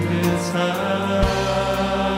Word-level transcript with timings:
그 0.00 0.38
사랑 0.38 2.09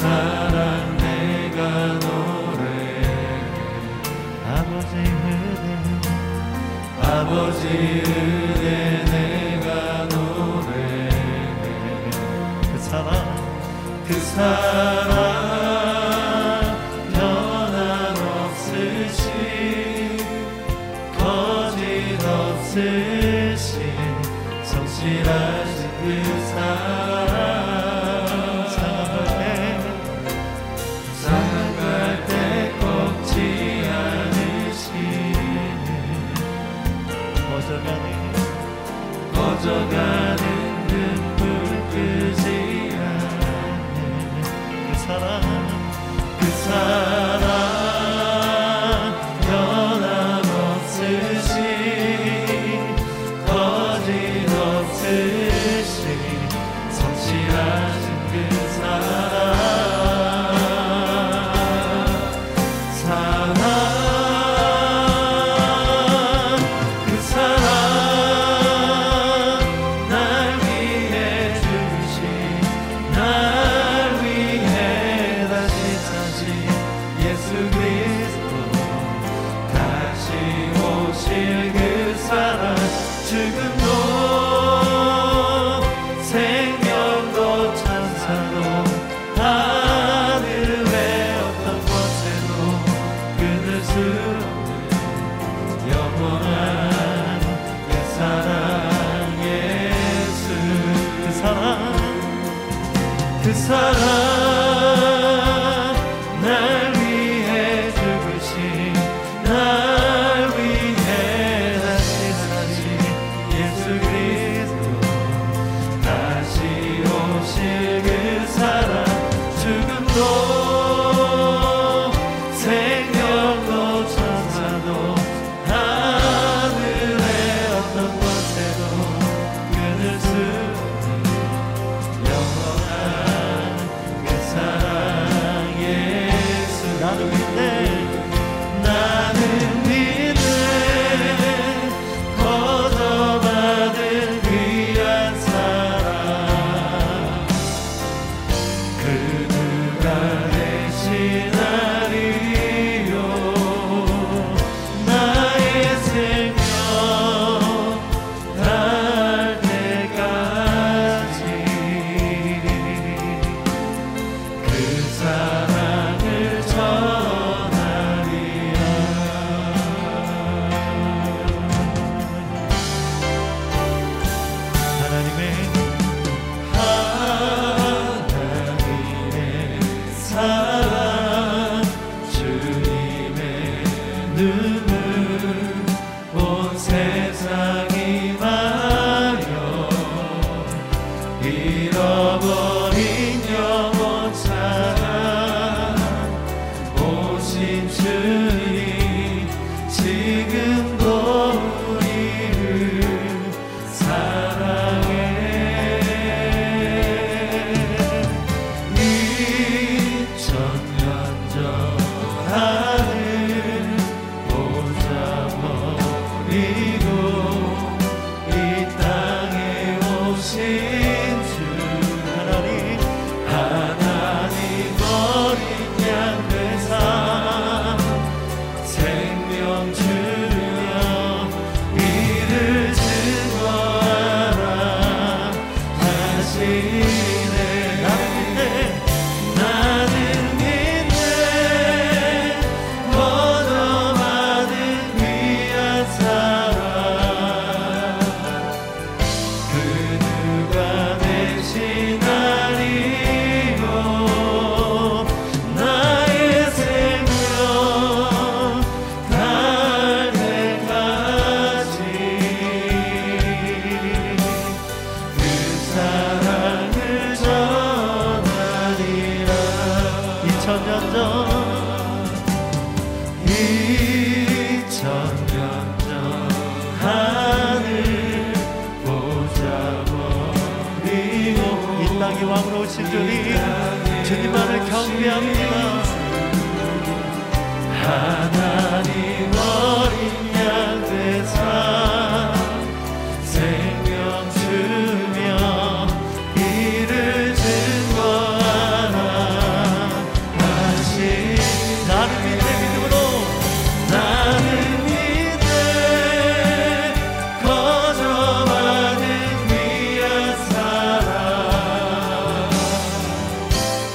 사랑 0.00 0.96
내가 0.96 1.98
노래 1.98 2.64
아버지 4.46 4.96
흐름 4.96 6.00
아버지 7.02 8.19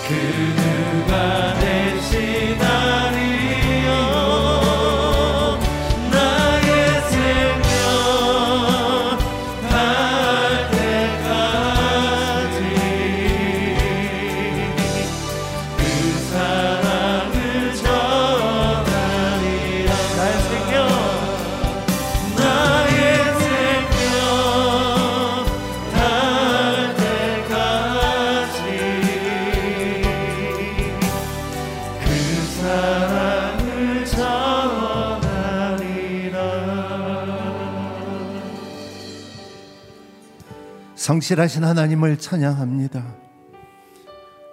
그 0.07 0.13
누가 0.13 1.45
성실하신 41.06 41.63
하나님을 41.63 42.18
찬양합니다. 42.18 43.06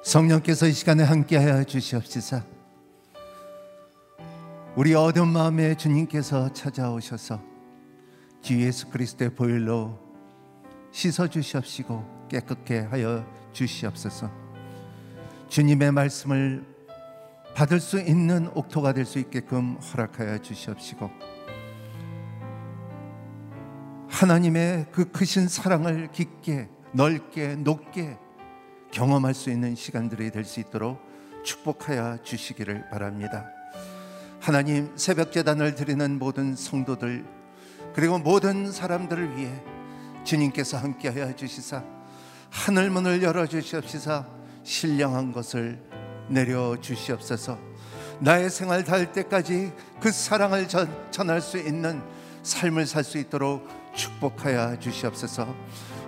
성령께서 0.04 0.66
이 0.66 0.72
시간에 0.74 1.02
함께하여 1.02 1.64
주시옵시사. 1.64 2.44
우리 4.76 4.94
어두운 4.94 5.28
마음에 5.28 5.74
주님께서 5.74 6.52
찾아오셔서 6.52 7.40
주 8.42 8.60
예수 8.60 8.90
그리스도의 8.90 9.34
보혈로 9.34 9.98
씻어 10.90 11.26
주시옵시고 11.26 12.26
깨끗게 12.28 12.80
하여 12.80 13.24
주시옵소서. 13.54 14.30
주님의 15.48 15.90
말씀을 15.92 16.66
받을 17.54 17.80
수 17.80 17.98
있는 17.98 18.50
옥토가 18.54 18.92
될 18.92 19.06
수 19.06 19.18
있게끔 19.18 19.76
허락하여 19.76 20.36
주시옵시고 20.42 21.31
하나님의 24.12 24.86
그 24.92 25.10
크신 25.10 25.48
사랑을 25.48 26.10
깊게 26.12 26.68
넓게 26.92 27.56
높게 27.56 28.18
경험할 28.92 29.32
수 29.32 29.50
있는 29.50 29.74
시간들이 29.74 30.30
될 30.30 30.44
수 30.44 30.60
있도록 30.60 31.00
축복하여 31.42 32.18
주시기를 32.22 32.90
바랍니다. 32.90 33.46
하나님 34.38 34.92
새벽 34.96 35.32
제단을 35.32 35.74
드리는 35.74 36.18
모든 36.18 36.54
성도들 36.54 37.24
그리고 37.94 38.18
모든 38.18 38.70
사람들을 38.70 39.36
위해 39.36 39.50
주님께서 40.24 40.76
함께하여 40.76 41.34
주시사 41.34 41.82
하늘 42.50 42.90
문을 42.90 43.22
열어 43.22 43.46
주시옵시사 43.46 44.26
신령한 44.62 45.32
것을 45.32 45.82
내려 46.28 46.76
주시옵소서. 46.80 47.58
나의 48.20 48.50
생활 48.50 48.84
닿을 48.84 49.10
때까지 49.12 49.72
그 50.00 50.12
사랑을 50.12 50.68
전, 50.68 50.88
전할 51.10 51.40
수 51.40 51.58
있는 51.58 52.00
삶을 52.42 52.86
살 52.86 53.02
수 53.04 53.18
있도록 53.18 53.81
축복하여 53.94 54.78
주시옵소서. 54.78 55.54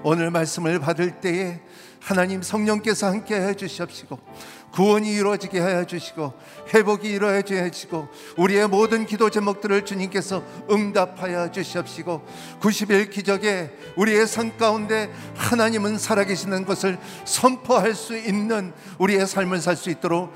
오늘 0.02 0.30
말씀을 0.30 0.78
받을 0.78 1.20
때에 1.20 1.60
하나님 2.00 2.42
성령께서 2.42 3.06
함께 3.06 3.34
해 3.34 3.54
주시옵시고 3.54 4.18
구원이 4.72 5.10
이루어지게 5.14 5.60
하여 5.60 5.84
주시고 5.84 6.34
회복이 6.74 7.08
이루어지게 7.08 7.60
하시고 7.60 8.08
우리의 8.36 8.68
모든 8.68 9.06
기도 9.06 9.30
제목들을 9.30 9.86
주님께서 9.86 10.42
응답하여 10.70 11.50
주시옵시고 11.52 12.26
90일 12.60 13.10
기적에 13.10 13.70
우리의 13.96 14.26
삶 14.26 14.58
가운데 14.58 15.10
하나님은 15.36 15.96
살아계시는 15.96 16.66
것을 16.66 16.98
선포할 17.24 17.94
수 17.94 18.16
있는 18.16 18.72
우리의 18.98 19.26
삶을 19.26 19.60
살 19.60 19.76
수 19.76 19.90
있도록 19.90 20.32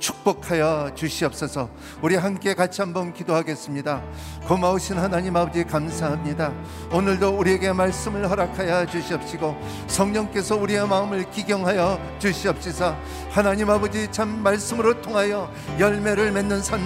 축복하여 0.00 0.90
주시옵소서. 0.94 1.68
우리 2.02 2.16
함께 2.16 2.54
같이 2.54 2.80
한번 2.80 3.12
기도하겠습니다. 3.12 4.02
고마우신 4.48 4.98
하나님 4.98 5.36
아버지 5.36 5.62
감사합니다. 5.62 6.52
오늘도 6.90 7.38
우리에게 7.38 7.72
말씀을 7.72 8.28
허락하여 8.28 8.86
주시옵시고 8.86 9.56
성령께서 9.86 10.56
우리의 10.56 10.88
마음을 10.88 11.30
기경하여 11.30 12.00
주시옵시사. 12.18 12.96
하나님 13.30 13.70
아버지 13.70 14.10
참 14.10 14.42
말씀으로 14.42 15.00
통하여 15.00 15.48
열매를 15.78 16.32
맺는 16.32 16.62
삶 16.62 16.80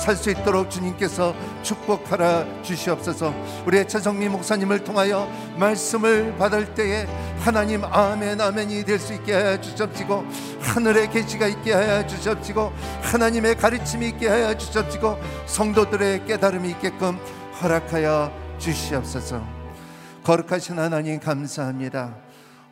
살 0.00 0.16
수 0.16 0.30
있도록 0.30 0.70
주님께서 0.70 1.34
축복하라 1.62 2.62
주시옵소서. 2.62 3.34
우리의 3.66 3.86
최성미 3.86 4.28
목사님을 4.28 4.82
통하여 4.82 5.30
말씀을 5.58 6.36
받을 6.38 6.74
때에 6.74 7.06
하나님 7.40 7.84
아멘 7.84 8.40
아멘이 8.40 8.84
될 8.84 8.98
수 8.98 9.12
있게 9.14 9.32
하여 9.34 9.60
주시옵시고 9.60 10.24
하늘의 10.60 11.10
계시가 11.10 11.46
있게 11.48 11.72
하여 11.72 12.06
주시옵시고 12.06 12.59
하나님의 13.02 13.56
가르침이 13.56 14.08
있게 14.08 14.28
하여 14.28 14.56
주시옵시고 14.56 15.18
성도들의 15.46 16.26
깨달음이 16.26 16.70
있게끔 16.70 17.16
허락하여 17.62 18.32
주시옵소서. 18.58 19.42
거룩하신 20.22 20.78
하나님 20.78 21.18
감사합니다. 21.18 22.16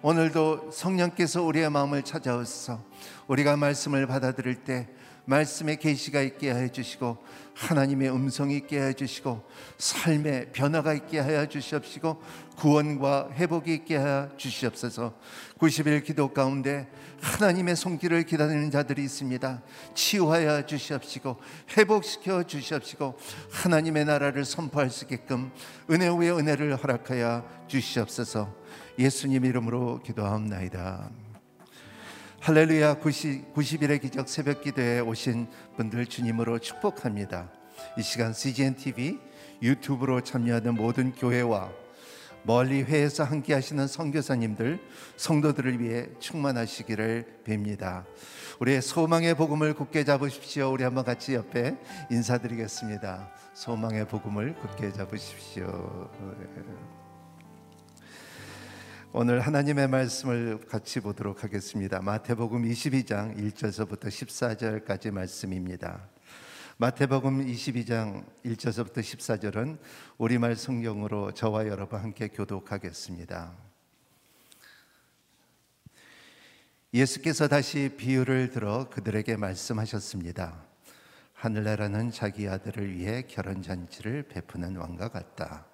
오늘도 0.02 0.70
성령께서 0.70 1.42
우리의 1.42 1.70
마음을 1.70 2.02
찾아오셔서 2.02 2.84
우리가 3.26 3.56
말씀을 3.56 4.06
받아들일 4.06 4.56
때 4.56 4.88
말씀의 5.24 5.78
계시가 5.78 6.22
있게 6.22 6.54
해 6.54 6.68
주시고 6.68 7.18
하나님의 7.54 8.10
음성이 8.10 8.56
있게 8.56 8.80
해 8.80 8.92
주시고 8.94 9.42
삶의 9.76 10.52
변화가 10.52 10.94
있게 10.94 11.18
하여 11.18 11.46
주시옵시고 11.46 12.22
구원과 12.56 13.30
회복이 13.32 13.74
있게 13.74 13.96
하여 13.96 14.30
주시옵소서 14.36 15.14
90일 15.58 16.04
기도 16.04 16.28
가운데 16.32 16.88
하나님의 17.20 17.76
손길을 17.76 18.24
기다리는 18.24 18.70
자들이 18.70 19.02
있습니다. 19.04 19.62
치유하여 19.94 20.66
주시옵시고 20.66 21.36
회복시켜 21.76 22.44
주시옵시고 22.44 23.18
하나님의 23.50 24.04
나라를 24.04 24.44
선포할 24.44 24.90
수 24.90 25.04
있게끔 25.04 25.50
은혜 25.90 26.08
위에 26.08 26.30
은혜를 26.30 26.76
허락하여 26.76 27.44
주시옵소서. 27.66 28.54
예수님 28.98 29.44
이름으로 29.44 30.00
기도하옵나이다. 30.02 31.10
할렐루야. 32.40 32.94
90, 32.94 33.52
90일의 33.52 34.00
기적 34.00 34.28
새벽 34.28 34.62
기도에 34.62 35.00
오신 35.00 35.48
분들 35.76 36.06
주님으로 36.06 36.60
축복합니다. 36.60 37.50
이 37.98 38.02
시간 38.02 38.32
CGN 38.32 38.76
TV 38.76 39.18
유튜브로 39.60 40.20
참여하는 40.20 40.74
모든 40.74 41.12
교회와 41.12 41.70
멀리 42.48 42.82
회에서 42.82 43.24
함께 43.24 43.52
하시는 43.52 43.86
선교사님들 43.86 44.80
성도들을 45.18 45.80
위해 45.80 46.06
충만하시기를 46.18 47.42
빕니다. 47.44 48.06
우리의 48.58 48.80
소망의 48.80 49.34
복음을 49.34 49.74
굳게 49.74 50.04
잡으십시오. 50.04 50.70
우리 50.72 50.82
한번 50.82 51.04
같이 51.04 51.34
옆에 51.34 51.76
인사드리겠습니다. 52.10 53.30
소망의 53.52 54.08
복음을 54.08 54.54
굳게 54.54 54.94
잡으십시오. 54.94 56.08
오늘 59.12 59.40
하나님의 59.40 59.86
말씀을 59.88 60.60
같이 60.70 61.00
보도록 61.00 61.44
하겠습니다. 61.44 62.00
마태복음 62.00 62.62
22장 62.62 63.36
1절서부터 63.36 64.06
14절까지 64.06 65.10
말씀입니다. 65.10 66.08
마태복음 66.80 67.44
22장 67.44 68.24
1절서부터 68.44 68.98
14절은 68.98 69.78
우리말 70.16 70.54
성경으로 70.54 71.34
저와 71.34 71.66
여러분 71.66 71.98
함께 71.98 72.28
교독하겠습니다. 72.28 73.52
예수께서 76.94 77.48
다시 77.48 77.96
비유를 77.96 78.50
들어 78.50 78.88
그들에게 78.90 79.36
말씀하셨습니다. 79.36 80.62
하늘나라는 81.32 82.12
자기 82.12 82.48
아들을 82.48 82.94
위해 82.94 83.24
결혼 83.26 83.60
잔치를 83.60 84.28
베푸는 84.28 84.76
왕과 84.76 85.08
같다. 85.08 85.66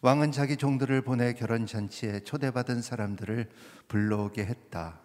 왕은 0.00 0.32
자기 0.32 0.56
종들을 0.56 1.02
보내 1.02 1.34
결혼 1.34 1.66
잔치에 1.66 2.20
초대받은 2.20 2.80
사람들을 2.80 3.50
불러오게 3.88 4.46
했다. 4.46 5.00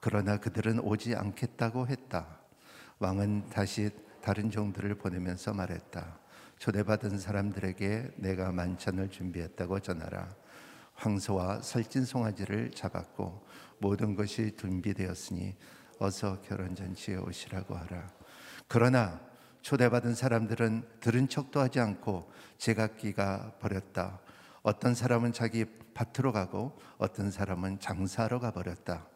그러나 0.00 0.36
그들은 0.36 0.80
오지 0.80 1.14
않겠다고 1.14 1.86
했다. 1.86 2.38
왕은 2.98 3.48
다시 3.48 3.90
다른 4.24 4.50
종들을 4.50 4.94
보내면서 4.94 5.52
말했다. 5.52 6.18
초대받은 6.58 7.18
사람들에게 7.18 8.12
내가 8.16 8.52
만찬을 8.52 9.10
준비했다고 9.10 9.80
전하라. 9.80 10.34
황소와 10.94 11.60
살찐 11.60 12.06
송아지를 12.06 12.70
잡았고 12.70 13.46
모든 13.80 14.14
것이 14.14 14.56
준비되었으니 14.56 15.54
어서 15.98 16.40
결혼 16.40 16.74
잔치에 16.74 17.16
오시라고 17.16 17.74
하라. 17.74 18.10
그러나 18.66 19.20
초대받은 19.60 20.14
사람들은 20.14 20.88
들은 21.00 21.28
척도 21.28 21.60
하지 21.60 21.80
않고 21.80 22.32
제각기가 22.56 23.56
버렸다. 23.60 24.20
어떤 24.62 24.94
사람은 24.94 25.34
자기 25.34 25.66
밭으로 25.92 26.32
가고 26.32 26.78
어떤 26.96 27.30
사람은 27.30 27.78
장사하러 27.78 28.40
가버렸다. 28.40 29.06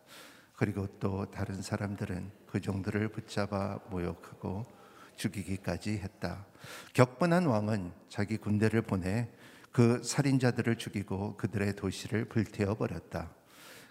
그리고 0.55 0.87
또 1.01 1.25
다른 1.31 1.63
사람들은 1.63 2.31
그 2.47 2.61
종들을 2.61 3.09
붙잡아 3.09 3.79
모욕하고 3.89 4.78
죽이기까지 5.19 5.99
했다. 5.99 6.47
격분한 6.95 7.45
왕은 7.45 7.93
자기 8.09 8.39
군대를 8.39 8.83
보내 8.83 9.29
그 9.73 10.03
살인자들을 10.03 10.77
죽이고 10.77 11.37
그들의 11.37 11.77
도시를 11.77 12.25
불태워 12.25 12.75
버렸다. 12.77 13.31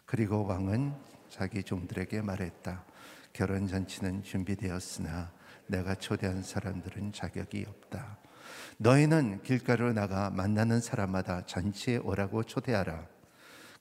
그리고 0.05 0.46
왕은 0.46 0.93
자기 1.29 1.62
종들에게 1.63 2.22
말했다. 2.22 2.84
결혼 3.34 3.67
잔치는 3.67 4.24
준비되었으나 4.24 5.31
내가 5.67 5.96
초대한 5.96 6.41
사람들은 6.41 7.12
자격이 7.12 7.65
없다. 7.67 8.17
너희는 8.77 9.43
길가로 9.43 9.93
나가 9.93 10.29
만나는 10.29 10.79
사람마다 10.81 11.46
잔치에 11.46 11.98
오라고 11.98 12.43
초대하라. 12.43 13.05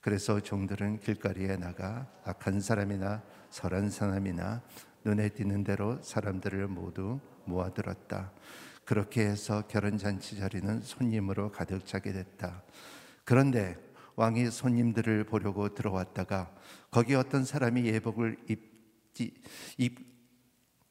그래서 0.01 0.41
종들은 0.41 1.01
길거리에 1.01 1.57
나가 1.57 2.07
악한 2.25 2.61
사람이나 2.61 3.23
설한 3.51 3.91
사람이나 3.91 4.63
눈에 5.05 5.29
띄는 5.29 5.65
대로 5.65 6.01
사람들을 6.03 6.67
모두 6.69 7.21
모아들었다. 7.47 8.33
그렇게 8.85 9.23
해서 9.23 9.65
결혼 9.69 9.99
잔치 9.99 10.37
자리는 10.39 10.81
손님으로 10.83 11.51
가득 11.51 11.85
차게 11.87 12.13
됐다. 12.13 12.63
그런데 13.25 13.77
왕이 14.15 14.51
손님들을 14.51 15.25
보려고 15.25 15.75
들어왔다가 15.75 16.55
거기 16.91 17.15
어떤 17.15 17.45
사람이 17.45 17.85
예복을 17.85 18.39
입지 18.49 19.35
입 19.77 20.07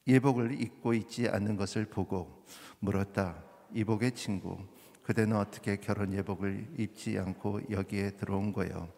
예복을 0.07 0.61
입고 0.61 0.93
있지 0.93 1.27
않는 1.29 1.55
것을 1.55 1.85
보고 1.85 2.45
물었다. 2.79 3.43
이복의 3.73 4.11
친구, 4.11 4.57
그대는 5.01 5.37
어떻게 5.37 5.77
결혼 5.77 6.13
예복을 6.13 6.67
입지 6.77 7.17
않고 7.17 7.61
여기에 7.71 8.11
들어온 8.11 8.53
거요? 8.53 8.89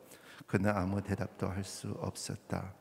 그는 0.45 0.69
아무 0.75 1.01
대답도 1.01 1.47
할 1.47 1.63
수 1.63 1.89
없었다. 1.99 2.73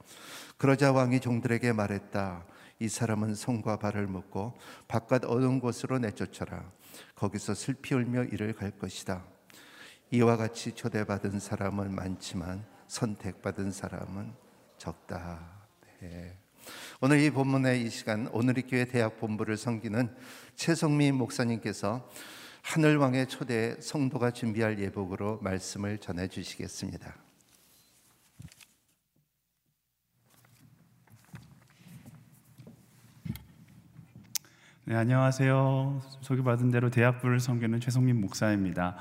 그러자 0.56 0.92
왕이 0.92 1.20
종들에게 1.20 1.72
말했다. 1.72 2.44
이 2.78 2.88
사람은 2.88 3.34
손과 3.34 3.78
발을 3.78 4.06
묶고 4.06 4.54
바깥 4.88 5.24
어두운 5.24 5.60
곳으로 5.60 5.98
내쫓아라. 5.98 6.70
거기서 7.14 7.54
슬피 7.54 7.94
울며 7.94 8.24
이를 8.24 8.52
갈 8.52 8.70
것이다. 8.70 9.24
이와 10.10 10.36
같이 10.36 10.72
초대받은 10.72 11.40
사람은 11.40 11.94
많지만 11.94 12.64
선택받은 12.86 13.72
사람은 13.72 14.32
적다. 14.78 15.66
네. 16.00 16.38
오늘 17.00 17.20
이 17.20 17.30
본문의 17.30 17.82
이 17.82 17.90
시간 17.90 18.28
오늘의 18.28 18.64
교회 18.66 18.84
대학 18.84 19.18
본부를 19.18 19.56
섬기는 19.56 20.14
최성민 20.56 21.14
목사님께서 21.14 22.08
하늘 22.62 22.96
왕의 22.96 23.28
초대 23.28 23.80
성도가 23.80 24.32
준비할 24.32 24.78
예복으로 24.80 25.38
말씀을 25.40 25.98
전해 25.98 26.28
주시겠습니다. 26.28 27.25
네, 34.88 34.94
안녕하세요. 34.94 36.00
소개받은 36.20 36.70
대로 36.70 36.90
대학부를 36.90 37.40
섬기는 37.40 37.80
최성민 37.80 38.20
목사입니다. 38.20 38.94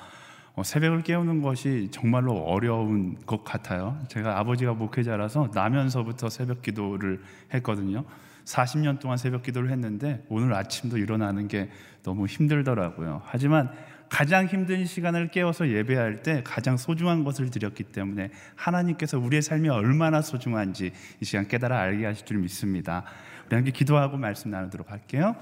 어, 0.56 0.64
새벽을 0.64 1.04
깨우는 1.04 1.44
것이 1.44 1.90
정말로 1.92 2.34
어려운 2.40 3.24
것 3.28 3.44
같아요. 3.44 3.96
제가 4.08 4.40
아버지가 4.40 4.74
목회자라서 4.74 5.52
나면서부터 5.54 6.30
새벽 6.30 6.64
기도를 6.64 7.22
했거든요. 7.54 8.04
40년 8.46 9.00
동안 9.00 9.20
새벽 9.20 9.44
기도를 9.44 9.70
했는데 9.70 10.26
오늘 10.28 10.56
아침도 10.56 10.98
일어나는 10.98 11.48
게 11.48 11.70
너무 12.02 12.26
힘들더라고요. 12.26 13.22
하지만 13.24 13.70
가장 14.10 14.48
힘든 14.48 14.88
시간을 14.88 15.28
깨워서 15.30 15.70
예배할 15.70 16.24
때 16.24 16.42
가장 16.44 16.78
소중한 16.78 17.24
것을 17.24 17.52
드렸기 17.52 17.84
때문에 17.84 18.32
하나님께서 18.56 19.20
우리의 19.20 19.44
삶이 19.44 19.70
얼마나 19.70 20.24
소중한지 20.24 20.94
이 21.22 21.26
시간 21.26 21.48
깨달아 21.48 21.80
알게 21.80 22.08
하실 22.08 22.26
줄 22.26 22.40
믿습니다. 22.40 23.04
우리 23.46 23.56
함께 23.56 23.70
기도하고 23.70 24.18
말씀 24.18 24.50
나누도록 24.50 24.90
할게요. 24.90 25.36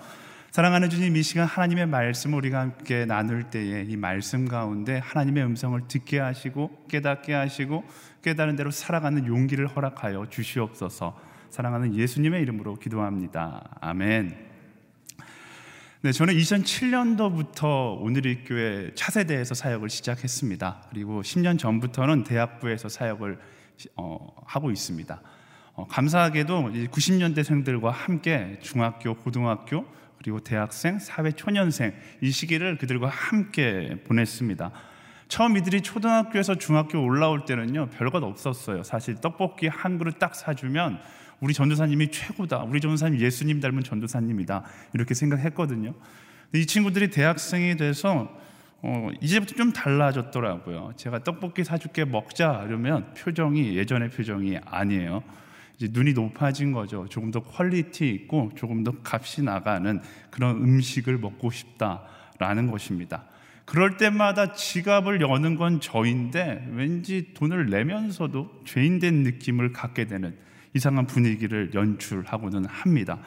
사랑하는 0.54 0.92
주님, 0.92 1.16
이 1.18 1.24
시간 1.24 1.48
하나님의 1.48 1.88
말씀을 1.88 2.38
우리가 2.38 2.60
함께 2.60 3.06
나눌 3.06 3.50
때에 3.50 3.88
이 3.90 3.98
말씀 3.98 4.48
가운데 4.48 5.00
하나님의 5.00 5.44
음성을 5.46 5.82
듣게 5.88 6.20
하시고 6.20 6.86
깨닫게 6.88 7.34
하시고 7.34 7.84
깨달은 8.22 8.56
대로 8.56 8.70
살아가는 8.70 9.26
용기를 9.26 9.66
허락하여 9.66 10.28
주시옵소서. 10.30 11.20
사랑하는 11.50 11.96
예수님의 11.96 12.44
이름으로 12.44 12.76
기도합니다. 12.76 13.68
아멘. 13.82 14.38
네, 16.04 16.12
저는 16.12 16.36
2007년도부터 16.36 18.00
오늘의 18.00 18.44
교회 18.44 18.92
차세대에서 18.94 19.56
사역을 19.56 19.90
시작했습니다. 19.90 20.84
그리고 20.92 21.24
10년 21.24 21.58
전부터는 21.58 22.26
대학부에서 22.26 22.90
사역을 22.90 23.40
어, 23.96 24.28
하고 24.46 24.70
있습니다. 24.70 25.20
어, 25.74 25.88
감사하게도 25.88 26.74
90년대생들과 26.92 27.90
함께 27.90 28.60
중학교, 28.62 29.16
고등학교, 29.16 29.92
그리고 30.24 30.40
대학생, 30.40 31.00
사회 31.00 31.32
초년생 31.32 31.94
이 32.22 32.32
시기를 32.32 32.78
그들과 32.78 33.10
함께 33.10 33.98
보냈습니다. 34.06 34.72
처음 35.28 35.58
이들이 35.58 35.82
초등학교에서 35.82 36.56
중학교 36.56 37.04
올라올 37.04 37.46
때는요 37.46 37.90
별것 37.90 38.24
없었어요. 38.24 38.84
사실 38.84 39.16
떡볶이 39.16 39.68
한 39.68 39.98
그릇 39.98 40.20
딱 40.20 40.36
사주면 40.36 41.00
우리 41.42 41.54
전도사님이 41.54 42.12
최고다. 42.12 42.64
우리 42.64 42.80
전도사님 42.80 43.20
예수님 43.20 43.60
닮은 43.60 43.84
전도사님이다. 43.84 44.64
이렇게 44.94 45.14
생각했거든요. 45.14 45.94
이 46.54 46.66
친구들이 46.66 47.10
대학생이 47.10 47.76
돼서 47.76 48.30
어, 48.82 49.10
이제부터 49.22 49.56
좀 49.56 49.74
달라졌더라고요. 49.74 50.94
제가 50.96 51.24
떡볶이 51.24 51.64
사줄게 51.64 52.06
먹자 52.06 52.66
이러면 52.68 53.14
표정이 53.14 53.76
예전의 53.76 54.10
표정이 54.12 54.60
아니에요. 54.66 55.24
이제 55.78 55.90
눈이 55.92 56.14
높아진 56.14 56.72
거죠. 56.72 57.08
조금 57.10 57.32
더 57.32 57.42
quality 57.42 58.10
있고 58.10 58.52
조금 58.56 58.84
더 58.84 58.94
값이 59.04 59.44
나가는 59.44 60.02
그런 60.30 60.58
음식을 60.58 61.18
먹고 61.18 61.52
싶다라는 61.52 62.70
것입니다. 62.70 63.26
그럴 63.66 63.98
때마다 63.98 64.54
지갑을 64.54 65.22
여는 65.22 65.56
건 65.56 65.80
저인데 65.80 66.68
왠지 66.74 67.34
돈을 67.34 67.68
내면서도 67.68 68.64
죄인된 68.66 69.24
느낌을 69.24 69.72
갖게 69.72 70.06
되는 70.06 70.36
이상한 70.74 71.08
분위기를 71.08 71.72
연출하고는 71.74 72.66
합니다. 72.66 73.20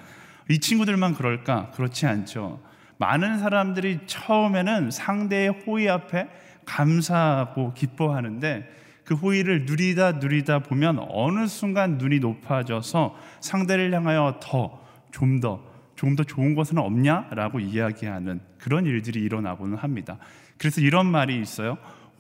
이 0.51 0.59
친구들만 0.59 1.15
그럴까? 1.15 1.71
그렇지 1.73 2.07
않죠. 2.07 2.61
많은 2.99 3.39
사람들이 3.39 4.01
처음에는 4.07 4.91
상대의 4.91 5.49
호의 5.49 5.89
앞에 5.89 6.29
감사하고 6.65 7.73
기뻐하는데 7.75 8.69
그 9.07 9.15
호의를 9.15 9.67
누리다 9.67 10.13
누리다 10.13 10.59
보면 10.59 10.99
어느 11.09 11.47
순간 11.47 11.97
눈이 11.97 12.19
높아져서 12.19 13.17
상대를 13.41 13.95
향하여 13.95 14.41
더, 14.43 14.83
좀 15.13 15.39
더, 15.39 15.65
조금 15.95 16.17
더 16.17 16.25
좋은 16.25 16.57
것은 16.57 16.77
없냐 16.77 17.29
라고 17.31 17.61
이야기하는 17.61 18.41
그런 18.59 18.85
일들이 18.85 19.21
일어나고는 19.23 19.79
합니다. 19.79 20.19
그래서 20.59 20.81
이런 20.81 21.07
말이 21.07 21.41
있어요. 21.41 21.79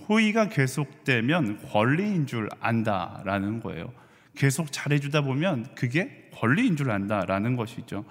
호의가 0.08 0.48
계속되면 0.48 1.58
권리인 1.72 2.26
줄 2.26 2.48
안다라는 2.60 3.60
거예요. 3.60 3.92
계속 4.36 4.70
잘해주다 4.70 5.22
보면 5.22 5.66
그게 5.74 6.30
권리인 6.36 6.76
줄 6.76 6.92
안다라는 6.92 7.56
것이죠. 7.56 8.04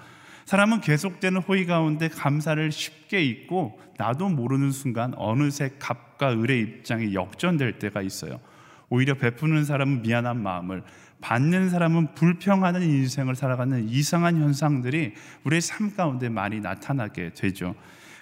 사람은 0.44 0.82
계속되는 0.82 1.42
호의 1.42 1.66
가운데 1.66 2.10
감사를 2.10 2.72
쉽게 2.74 3.24
잊고 3.24 3.80
나도 3.98 4.28
모르는 4.28 4.72
순간 4.72 5.14
어느새 5.16 5.72
갑과 5.80 6.34
을의 6.34 6.60
입장이 6.60 7.14
역전될 7.14 7.80
때가 7.80 8.02
있어요. 8.02 8.42
오히려 8.90 9.16
베푸는 9.16 9.66
사람은 9.66 10.02
미안한 10.02 10.42
마음을 10.42 10.84
받는 11.22 11.70
사람은 11.70 12.14
불평하는 12.14 12.82
인생을 12.82 13.36
살아가는 13.36 13.88
이상한 13.90 14.38
현상들이 14.42 15.14
우리의 15.44 15.62
삶 15.62 15.96
가운데 15.96 16.30
많이 16.30 16.60
나타나게 16.60 17.34
되죠. 17.34 17.76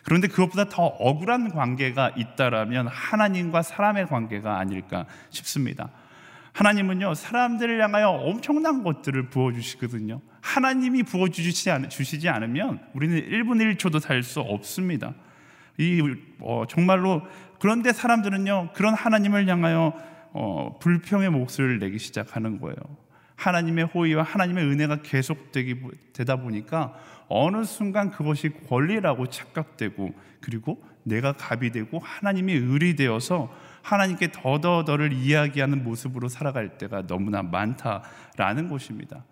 그런데 0.04 0.28
그것보다 0.28 0.70
더 0.70 0.84
억울한 0.84 1.50
관계가 1.50 2.12
있다라면 2.16 2.88
하나님과 2.88 3.62
사람의 3.62 4.08
관계가 4.08 4.58
아닐까 4.60 5.06
싶습니다. 5.30 5.90
하나님은요, 6.54 7.16
사람들을 7.16 7.82
향하여 7.82 8.10
엄청난 8.10 8.84
것들을 8.84 9.30
부어주시거든요. 9.30 10.22
하나님이 10.42 11.04
부어주시지 11.04 11.90
주시지 11.90 12.30
않으면 12.30 12.80
우리는 12.94 13.18
1분 13.18 13.76
1초도 13.78 14.00
살 14.00 14.22
수 14.24 14.40
없습니다. 14.40 15.14
이, 15.78 16.02
어, 16.40 16.66
정말로, 16.70 17.24
그런데 17.60 17.92
사람들은요, 17.92 18.70
그런 18.74 18.94
하나님을 18.94 19.48
향하여 19.48 19.94
어, 20.34 20.78
불평의 20.80 21.30
목소리를 21.30 21.80
내기 21.80 22.00
시작하는 22.00 22.60
거예요. 22.60 22.76
하나님의 23.36 23.86
호의와 23.86 24.24
하나님의 24.24 24.66
은혜가 24.66 25.02
계속되기 25.02 25.76
되다 26.14 26.38
보니까 26.38 26.94
어느 27.28 27.64
순간 27.64 28.12
그것이 28.12 28.50
권리라고 28.68 29.28
착각되고 29.28 30.14
그리고 30.42 30.84
내가 31.04 31.34
갑이 31.34 31.72
되고 31.72 32.00
하나님이 32.00 32.56
을이 32.56 32.96
되어서 32.96 33.54
하나님께 33.82 34.32
더더더를 34.32 35.14
이야기하는 35.14 35.84
모습으로 35.84 36.30
살아갈 36.30 36.78
때가 36.78 37.06
너무나 37.06 37.42
많다라는 37.42 38.70
것입니다. 38.70 39.26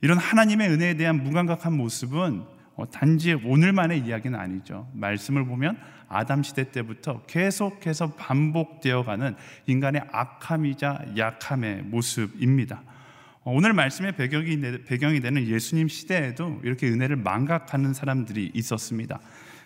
이런 0.00 0.18
하나님의 0.18 0.68
은혜에 0.70 0.94
대한 0.96 1.22
무감각한 1.22 1.72
모습은 1.72 2.42
어, 2.42 2.53
단지 2.90 3.34
오늘만의 3.34 4.00
이야기는 4.00 4.38
아니죠. 4.38 4.88
말씀을 4.94 5.46
보면 5.46 5.78
아담 6.08 6.42
시대 6.42 6.70
때부터 6.70 7.22
계속해서 7.26 8.14
반복되어가는 8.14 9.36
인간의 9.66 10.02
악함이자 10.10 11.14
약함의 11.16 11.82
모습입니다. 11.82 12.82
어, 13.42 13.52
오늘 13.52 13.72
말씀의 13.72 14.16
배경이, 14.16 14.60
배경이 14.86 15.20
되는 15.20 15.46
예수님 15.46 15.88
시대에도 15.88 16.60
이렇게 16.64 16.88
은혜를 16.88 17.16
망각하는 17.16 17.94
사람들이 17.94 18.50
있었습니다. 18.54 19.20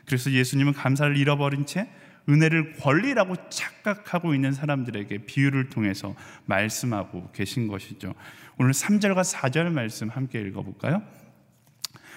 그래서 0.05 0.31
예수님은 0.31 0.73
감사를 0.73 1.17
잃어버린 1.17 1.65
채 1.65 1.89
은혜를 2.29 2.75
권리라고 2.75 3.37
착각하고 3.49 4.35
있는 4.35 4.53
사람들에게 4.53 5.19
비유를 5.27 5.71
통해서 5.71 6.15
말씀하고 6.45 7.31
계신 7.33 7.69
것이죠. 7.69 8.15
오늘 8.59 8.73
3절과 8.73 9.23
4절 9.23 9.73
말씀 9.73 10.09
함께 10.09 10.41
읽어볼까요? 10.41 11.03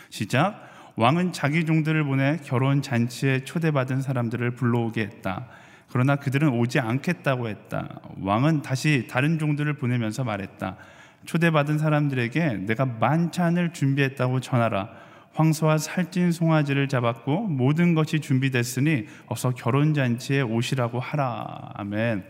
시작. 0.10 0.71
왕은 0.96 1.34
자기 1.34 1.66
종들을 1.66 2.04
보내 2.04 2.38
결혼 2.44 2.82
잔치에 2.82 3.44
초대받은 3.44 4.02
사람들을 4.02 4.52
불러오게 4.52 5.02
했다. 5.02 5.48
그러나 5.92 6.16
그들은 6.16 6.50
오지 6.50 6.80
않겠다고 6.80 7.50
했다. 7.50 8.00
왕은 8.22 8.62
다시 8.62 9.08
다른 9.10 9.40
종들을 9.40 9.74
보내면서 9.74 10.24
말했다. 10.24 10.78
초대받은 11.26 11.78
사람들에게 11.78 12.66
내가 12.66 12.86
만찬을 12.86 13.74
준비했다고 13.74 14.40
전하라. 14.40 14.90
황소와 15.34 15.78
살찐 15.78 16.32
송아지를 16.32 16.88
잡았고 16.88 17.48
모든 17.48 17.94
것이 17.94 18.20
준비됐으니 18.20 19.06
어서 19.28 19.52
결혼 19.52 19.94
잔치에 19.94 20.42
오시라고 20.42 21.00
하라. 21.00 21.72
아멘. 21.76 22.24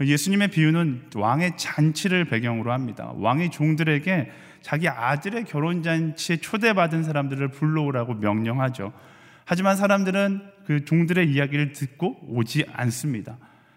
예수님의 0.00 0.48
비유는 0.48 1.10
왕의 1.14 1.56
잔치를 1.56 2.24
배경으로 2.24 2.72
합니다. 2.72 3.12
왕이 3.14 3.50
종들에게 3.50 4.30
자기 4.62 4.88
아들의 4.88 5.44
결혼 5.44 5.82
잔치에 5.82 6.36
초대받은 6.38 7.02
사람들을 7.02 7.48
불러오라고 7.48 8.14
명령하죠. 8.14 8.92
하지만 9.44 9.76
사람들은 9.76 10.42
그 10.66 10.84
종들의 10.84 11.30
이야기를 11.30 11.72
듣고 11.72 12.16
오지 12.28 12.66
않습니다. 12.72 13.36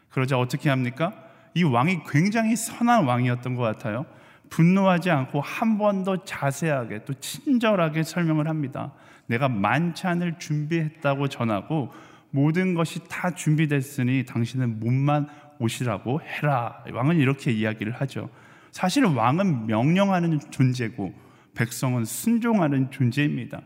그러자 0.09 0.37
어떻게 0.39 0.69
합니까? 0.69 1.13
이 1.55 1.63
왕이 1.63 2.01
굉장히 2.09 2.55
선한 2.55 3.05
왕이었던 3.05 3.55
것 3.55 3.63
같아요. 3.63 4.05
분노하지 4.49 5.09
않고 5.09 5.41
한 5.41 5.77
번 5.77 6.03
더 6.03 6.23
자세하게 6.23 7.05
또 7.05 7.13
친절하게 7.15 8.03
설명을 8.03 8.47
합니다. 8.47 8.93
내가 9.27 9.49
만찬을 9.49 10.35
준비했다고 10.37 11.27
전하고 11.29 11.91
모든 12.29 12.73
것이 12.75 12.99
다 13.09 13.31
준비됐으니 13.31 14.25
당신은 14.25 14.79
몸만 14.79 15.27
오시라고 15.57 16.21
해라. 16.21 16.83
왕은 16.93 17.17
이렇게 17.17 17.51
이야기를 17.51 17.93
하죠. 17.93 18.29
사실 18.75 19.05
왕은 19.05 19.67
명령하는 19.67 20.37
존재고 20.51 21.13
백성은 21.55 22.03
순종하는 22.03 22.91
존재입니다. 22.91 23.61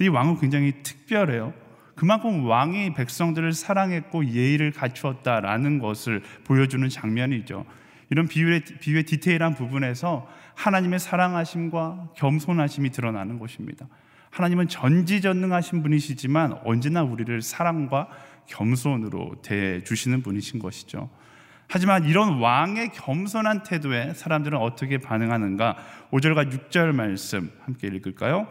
이 0.00 0.08
왕은 0.08 0.40
굉장히 0.40 0.82
특별해요. 0.82 1.54
그만큼 1.94 2.44
왕이 2.44 2.94
백성들을 2.94 3.52
사랑했고 3.52 4.26
예의를 4.26 4.72
갖추었다라는 4.72 5.78
것을 5.78 6.24
보여주는 6.42 6.88
장면이죠. 6.88 7.66
이런 8.10 8.26
비유의, 8.26 8.64
비유의 8.80 9.04
디테일한 9.04 9.54
부분에서 9.54 10.28
하나님의 10.56 10.98
사랑하심과 10.98 12.14
겸손하심이 12.16 12.90
드러나는 12.90 13.38
것입니다. 13.38 13.86
하나님은 14.30 14.66
전지전능하신 14.66 15.84
분이시지만 15.84 16.58
언제나 16.64 17.04
우리를 17.04 17.42
사랑과 17.42 18.08
겸손으로 18.46 19.36
대해 19.40 19.84
주시는 19.84 20.24
분이신 20.24 20.58
것이죠. 20.58 21.10
하지만 21.68 22.04
이런 22.04 22.38
왕의 22.40 22.92
겸손한 22.92 23.62
태도에 23.62 24.14
사람들은 24.14 24.58
어떻게 24.58 24.98
반응하는가? 24.98 25.76
5절과 26.10 26.50
6절 26.50 26.94
말씀 26.94 27.50
함께 27.64 27.88
읽을까요? 27.88 28.48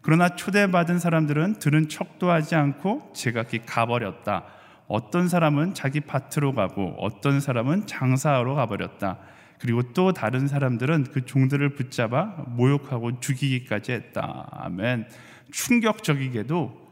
그러나 0.00 0.30
초대받은 0.30 0.98
사람들은 0.98 1.58
들은 1.58 1.88
척도 1.88 2.30
하지 2.30 2.54
않고 2.54 3.12
제각기 3.14 3.60
가버렸다. 3.66 4.44
어떤 4.88 5.28
사람은 5.28 5.74
자기 5.74 6.00
밭으로 6.00 6.54
가고 6.54 6.94
어떤 6.98 7.40
사람은 7.40 7.86
장사하러 7.86 8.54
가버렸다. 8.54 9.18
그리고 9.58 9.82
또 9.92 10.12
다른 10.12 10.48
사람들은 10.48 11.08
그 11.12 11.24
종들을 11.24 11.74
붙잡아 11.74 12.44
모욕하고 12.46 13.20
죽이기까지 13.20 13.92
했다. 13.92 14.48
아멘. 14.52 15.08
충격적이게도 15.50 16.86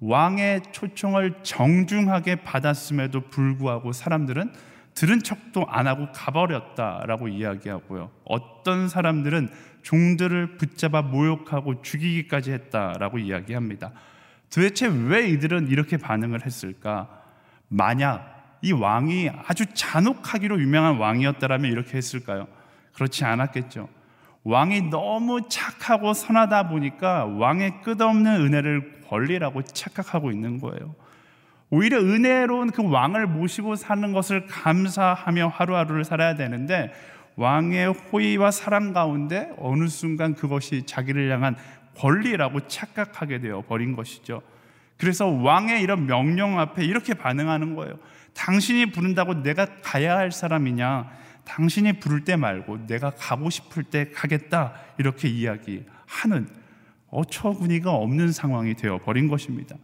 왕의 0.00 0.62
초청을 0.72 1.40
정중하게 1.42 2.36
받았음에도 2.36 3.22
불구하고 3.28 3.92
사람들은 3.92 4.52
들은 4.94 5.22
척도 5.22 5.66
안 5.68 5.86
하고 5.86 6.10
가버렸다라고 6.12 7.28
이야기하고요. 7.28 8.10
어떤 8.24 8.88
사람들은 8.88 9.50
종들을 9.82 10.56
붙잡아 10.56 11.02
모욕하고 11.02 11.82
죽이기까지 11.82 12.52
했다라고 12.52 13.18
이야기합니다. 13.18 13.92
도대체 14.52 14.88
왜 14.88 15.28
이들은 15.28 15.68
이렇게 15.68 15.96
반응을 15.96 16.44
했을까? 16.44 17.08
만약 17.68 18.58
이 18.62 18.72
왕이 18.72 19.30
아주 19.46 19.64
잔혹하기로 19.72 20.60
유명한 20.60 20.98
왕이었다면 20.98 21.70
이렇게 21.70 21.96
했을까요? 21.96 22.46
그렇지 22.92 23.24
않았겠죠. 23.24 23.88
왕이 24.44 24.90
너무 24.90 25.48
착하고 25.48 26.12
선하다 26.12 26.68
보니까 26.68 27.26
왕의 27.26 27.82
끝없는 27.82 28.40
은혜를 28.40 29.02
권리라고 29.08 29.62
착각하고 29.62 30.30
있는 30.30 30.60
거예요. 30.60 30.94
오히려 31.70 31.98
은혜로운 31.98 32.70
그 32.72 32.88
왕을 32.88 33.28
모시고 33.28 33.76
사는 33.76 34.12
것을 34.12 34.46
감사하며 34.46 35.48
하루하루를 35.48 36.04
살아야 36.04 36.34
되는데 36.34 36.92
왕의 37.36 37.92
호의와 37.92 38.50
사랑 38.50 38.92
가운데 38.92 39.50
어느 39.56 39.86
순간 39.86 40.34
그것이 40.34 40.84
자기를 40.84 41.30
향한 41.30 41.56
권리라고 41.96 42.66
착각하게 42.66 43.40
되어 43.40 43.62
버린 43.62 43.94
것이죠. 43.94 44.42
그래서 44.98 45.28
왕의 45.28 45.82
이런 45.82 46.06
명령 46.06 46.58
앞에 46.58 46.84
이렇게 46.84 47.14
반응하는 47.14 47.74
거예요. 47.76 47.98
당신이 48.34 48.86
부른다고 48.92 49.42
내가 49.42 49.66
가야 49.82 50.16
할 50.16 50.32
사람이냐? 50.32 51.10
당신이 51.44 51.94
부를 51.94 52.24
때 52.24 52.36
말고 52.36 52.86
내가 52.86 53.10
가고 53.10 53.48
싶을 53.48 53.84
때 53.84 54.10
가겠다. 54.10 54.74
이렇게 54.98 55.28
이야기하는 55.28 56.48
어처구니가 57.08 57.90
없는 57.92 58.32
상황이 58.32 58.74
되어 58.74 58.98
버린 58.98 59.28
것입니다. 59.28 59.76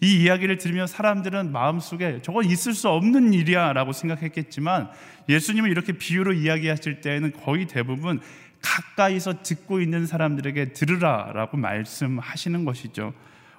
이 0.00 0.22
이야기를 0.22 0.58
들으며 0.58 0.86
사람들은 0.86 1.52
마음속에 1.52 2.20
저건 2.22 2.44
있을 2.44 2.74
수 2.74 2.88
없는 2.88 3.32
일이야 3.32 3.72
라고 3.72 3.92
생각했겠지만 3.92 4.90
예수님은 5.28 5.70
이렇게 5.70 5.92
비유로 5.92 6.32
이야기하실 6.32 7.00
때에는 7.00 7.32
거의 7.32 7.66
대부분 7.66 8.20
가까이서 8.60 9.42
듣고 9.42 9.80
있는 9.80 10.06
사람들에게 10.06 10.72
들으라 10.72 11.32
라고 11.34 11.56
말씀하시는 11.56 12.64
것이죠. 12.64 13.12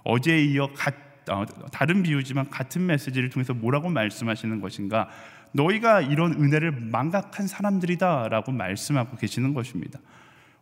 어제에 0.04 0.44
이어 0.44 0.72
가, 0.74 0.92
어, 1.30 1.46
다른 1.72 2.04
비유지만 2.04 2.50
같은 2.50 2.86
메시지를 2.86 3.30
통해서 3.30 3.54
뭐라고 3.54 3.90
말씀하시는 3.90 4.62
것인가? 4.62 5.10
너희가 5.52 6.02
이런 6.02 6.34
은혜를 6.34 6.72
망각한 6.72 7.48
사람들이다 7.48 8.28
라고 8.30 8.52
말씀하고 8.52 9.16
계시는 9.18 9.54
것입니다. 9.54 10.00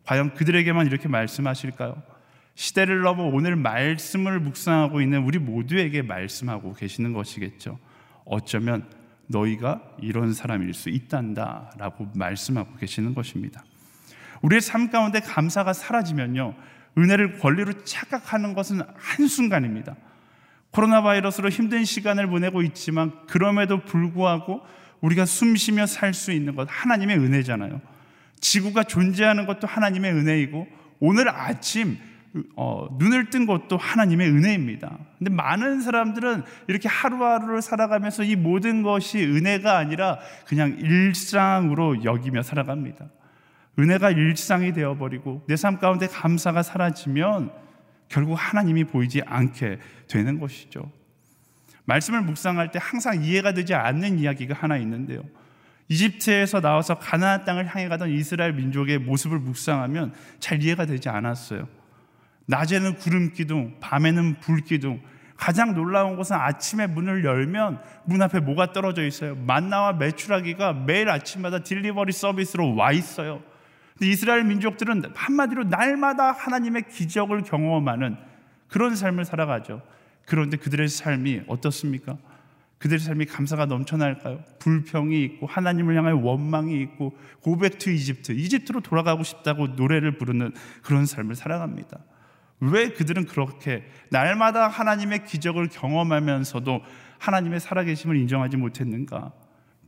과연 0.05 0.33
그들에게만 0.33 0.87
이렇게 0.87 1.07
말씀하실까요? 1.07 2.12
시대를 2.55 3.01
넘어 3.01 3.23
오늘 3.23 3.55
말씀을 3.55 4.39
묵상하고 4.39 5.01
있는 5.01 5.23
우리 5.23 5.39
모두에게 5.39 6.01
말씀하고 6.01 6.73
계시는 6.73 7.13
것이겠죠. 7.13 7.79
어쩌면 8.25 8.87
너희가 9.27 9.81
이런 10.01 10.33
사람일 10.33 10.73
수 10.73 10.89
있단다 10.89 11.71
라고 11.77 12.07
말씀하고 12.15 12.75
계시는 12.75 13.15
것입니다. 13.15 13.63
우리의 14.41 14.61
삶 14.61 14.89
가운데 14.91 15.19
감사가 15.19 15.73
사라지면요. 15.73 16.53
은혜를 16.97 17.39
권리로 17.39 17.83
착각하는 17.83 18.53
것은 18.53 18.81
한순간입니다. 18.95 19.95
코로나 20.71 21.01
바이러스로 21.01 21.49
힘든 21.49 21.85
시간을 21.85 22.27
보내고 22.27 22.61
있지만 22.63 23.11
그럼에도 23.27 23.83
불구하고 23.83 24.61
우리가 25.01 25.25
숨 25.25 25.55
쉬며 25.55 25.85
살 25.85 26.13
수 26.13 26.31
있는 26.31 26.55
것 26.55 26.67
하나님의 26.69 27.17
은혜잖아요. 27.17 27.81
지구가 28.39 28.83
존재하는 28.83 29.45
것도 29.45 29.67
하나님의 29.67 30.11
은혜이고 30.11 30.67
오늘 30.99 31.29
아침 31.29 31.97
어, 32.55 32.87
눈을 32.97 33.29
뜬 33.29 33.45
것도 33.45 33.77
하나님의 33.77 34.27
은혜입니다. 34.29 34.97
근데 35.19 35.31
많은 35.31 35.81
사람들은 35.81 36.43
이렇게 36.67 36.89
하루하루를 36.89 37.61
살아가면서 37.61 38.23
이 38.23 38.35
모든 38.35 38.81
것이 38.81 39.23
은혜가 39.23 39.77
아니라 39.77 40.19
그냥 40.47 40.77
일상으로 40.79 42.03
여기며 42.03 42.41
살아갑니다. 42.41 43.05
은혜가 43.77 44.11
일상이 44.11 44.73
되어버리고 44.73 45.43
내 45.47 45.55
삶 45.55 45.79
가운데 45.79 46.07
감사가 46.07 46.63
사라지면 46.63 47.51
결국 48.09 48.33
하나님이 48.35 48.85
보이지 48.85 49.21
않게 49.25 49.79
되는 50.07 50.39
것이죠. 50.39 50.91
말씀을 51.85 52.21
묵상할 52.21 52.71
때 52.71 52.79
항상 52.81 53.23
이해가 53.23 53.53
되지 53.53 53.73
않는 53.73 54.19
이야기가 54.19 54.55
하나 54.55 54.77
있는데요. 54.77 55.21
이집트에서 55.89 56.61
나와서 56.61 56.97
가나안 56.97 57.45
땅을 57.45 57.67
향해 57.67 57.87
가던 57.87 58.09
이스라엘 58.09 58.53
민족의 58.53 58.99
모습을 58.99 59.37
묵상하면 59.39 60.13
잘 60.39 60.63
이해가 60.63 60.85
되지 60.85 61.09
않았어요. 61.09 61.67
낮에는 62.45 62.95
구름 62.95 63.31
기둥, 63.31 63.77
밤에는 63.79 64.39
불 64.39 64.61
기둥, 64.61 65.01
가장 65.35 65.73
놀라운 65.73 66.15
것은 66.15 66.35
아침에 66.35 66.87
문을 66.87 67.25
열면 67.25 67.81
문 68.05 68.21
앞에 68.21 68.39
뭐가 68.39 68.71
떨어져 68.71 69.05
있어요? 69.05 69.35
만나와 69.35 69.93
메추라기가 69.93 70.73
매일 70.73 71.09
아침마다 71.09 71.59
딜리버리 71.63 72.11
서비스로 72.11 72.75
와 72.75 72.91
있어요. 72.91 73.41
이스라엘 74.01 74.43
민족들은 74.43 75.03
한마디로 75.13 75.65
날마다 75.65 76.31
하나님의 76.31 76.87
기적을 76.89 77.43
경험하는 77.43 78.17
그런 78.67 78.95
삶을 78.95 79.25
살아가죠. 79.25 79.81
그런데 80.25 80.57
그들의 80.57 80.87
삶이 80.87 81.41
어떻습니까? 81.47 82.17
그들의 82.79 82.99
삶이 82.99 83.25
감사가 83.25 83.65
넘쳐날까요? 83.65 84.43
불평이 84.59 85.23
있고 85.23 85.47
하나님을 85.47 85.95
향한 85.95 86.15
원망이 86.15 86.81
있고 86.81 87.17
go 87.41 87.54
back 87.54 87.79
to 87.79 87.91
Egypt, 87.91 88.33
이집트로 88.33 88.81
돌아가고 88.81 89.23
싶다고 89.23 89.67
노래를 89.67 90.17
부르는 90.17 90.53
그런 90.81 91.05
삶을 91.05 91.35
살아갑니다. 91.35 91.99
왜 92.59 92.89
그들은 92.89 93.25
그렇게 93.25 93.83
날마다 94.09 94.67
하나님의 94.67 95.25
기적을 95.25 95.67
경험하면서도 95.69 96.81
하나님의 97.19 97.59
살아계심을 97.59 98.17
인정하지 98.17 98.57
못했는가? 98.57 99.31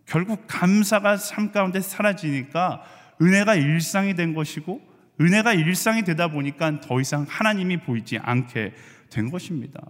결국 0.05 0.45
감사가 0.47 1.17
삶 1.17 1.51
가운데 1.51 1.81
사라지니까 1.81 2.83
은혜가 3.21 3.55
일상이 3.55 4.13
된 4.13 4.33
것이고 4.33 4.81
은혜가 5.19 5.53
일상이 5.53 6.03
되다 6.03 6.27
보니까 6.27 6.81
더 6.81 6.99
이상 6.99 7.25
하나님이 7.27 7.77
보이지 7.77 8.19
않게 8.19 8.73
된 9.09 9.31
것입니다. 9.31 9.81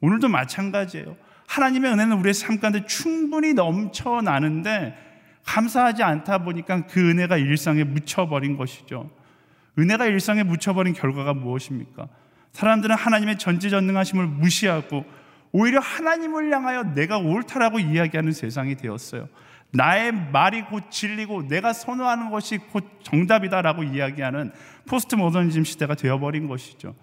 오늘도 0.00 0.28
마찬가지예요. 0.28 1.16
하나님의 1.46 1.92
은혜는 1.92 2.16
우리의 2.18 2.32
삶 2.32 2.58
가운데 2.58 2.86
충분히 2.86 3.52
넘쳐나는데 3.52 4.96
감사하지 5.44 6.02
않다 6.02 6.38
보니까 6.38 6.86
그 6.86 7.10
은혜가 7.10 7.36
일상에 7.36 7.84
묻혀버린 7.84 8.56
것이죠. 8.56 9.10
은혜가 9.78 10.06
일상에 10.06 10.42
묻혀버린 10.42 10.94
결과가 10.94 11.34
무엇입니까? 11.34 12.08
사람들은 12.52 12.96
하나님의 12.96 13.38
전지전능하심을 13.38 14.26
무시하고 14.26 15.04
오히려 15.52 15.80
하나님을 15.80 16.52
향하여 16.52 16.94
내가 16.94 17.18
옳다라고 17.18 17.78
이야기하는 17.80 18.32
세상이 18.32 18.76
되었어요. 18.76 19.28
나의 19.72 20.12
말이 20.12 20.62
곧 20.62 20.90
진리고 20.90 21.46
내가 21.48 21.72
선호하는 21.72 22.30
것이 22.30 22.58
곧 22.58 22.84
정답이다라고 23.02 23.84
이야기하는 23.84 24.52
포스트 24.88 25.14
모더니즘 25.14 25.64
시대가 25.64 25.94
되어버린 25.94 26.48
것이죠. 26.48 26.94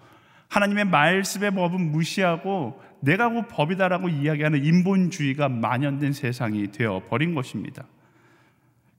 하나님의 0.48 0.86
말씀의 0.86 1.50
법은 1.52 1.92
무시하고 1.92 2.82
내가 3.00 3.28
곧 3.28 3.46
법이다라고 3.48 4.08
이야기하는 4.08 4.64
인본주의가 4.64 5.48
만연된 5.48 6.12
세상이 6.12 6.72
되어 6.72 7.02
버린 7.08 7.34
것입니다. 7.34 7.84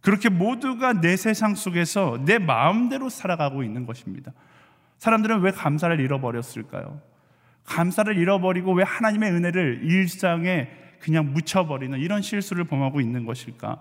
그렇게 0.01 0.29
모두가 0.29 1.01
내 1.01 1.15
세상 1.17 1.55
속에서 1.55 2.23
내 2.25 2.39
마음대로 2.39 3.09
살아가고 3.09 3.63
있는 3.63 3.85
것입니다. 3.85 4.31
사람들은 4.97 5.41
왜 5.41 5.51
감사를 5.51 5.99
잃어버렸을까요? 5.99 7.01
감사를 7.65 8.17
잃어버리고 8.17 8.73
왜 8.73 8.83
하나님의 8.83 9.31
은혜를 9.31 9.81
일상에 9.83 10.69
그냥 10.99 11.33
묻혀버리는 11.33 11.97
이런 11.99 12.21
실수를 12.21 12.65
범하고 12.65 12.99
있는 12.99 13.25
것일까? 13.25 13.79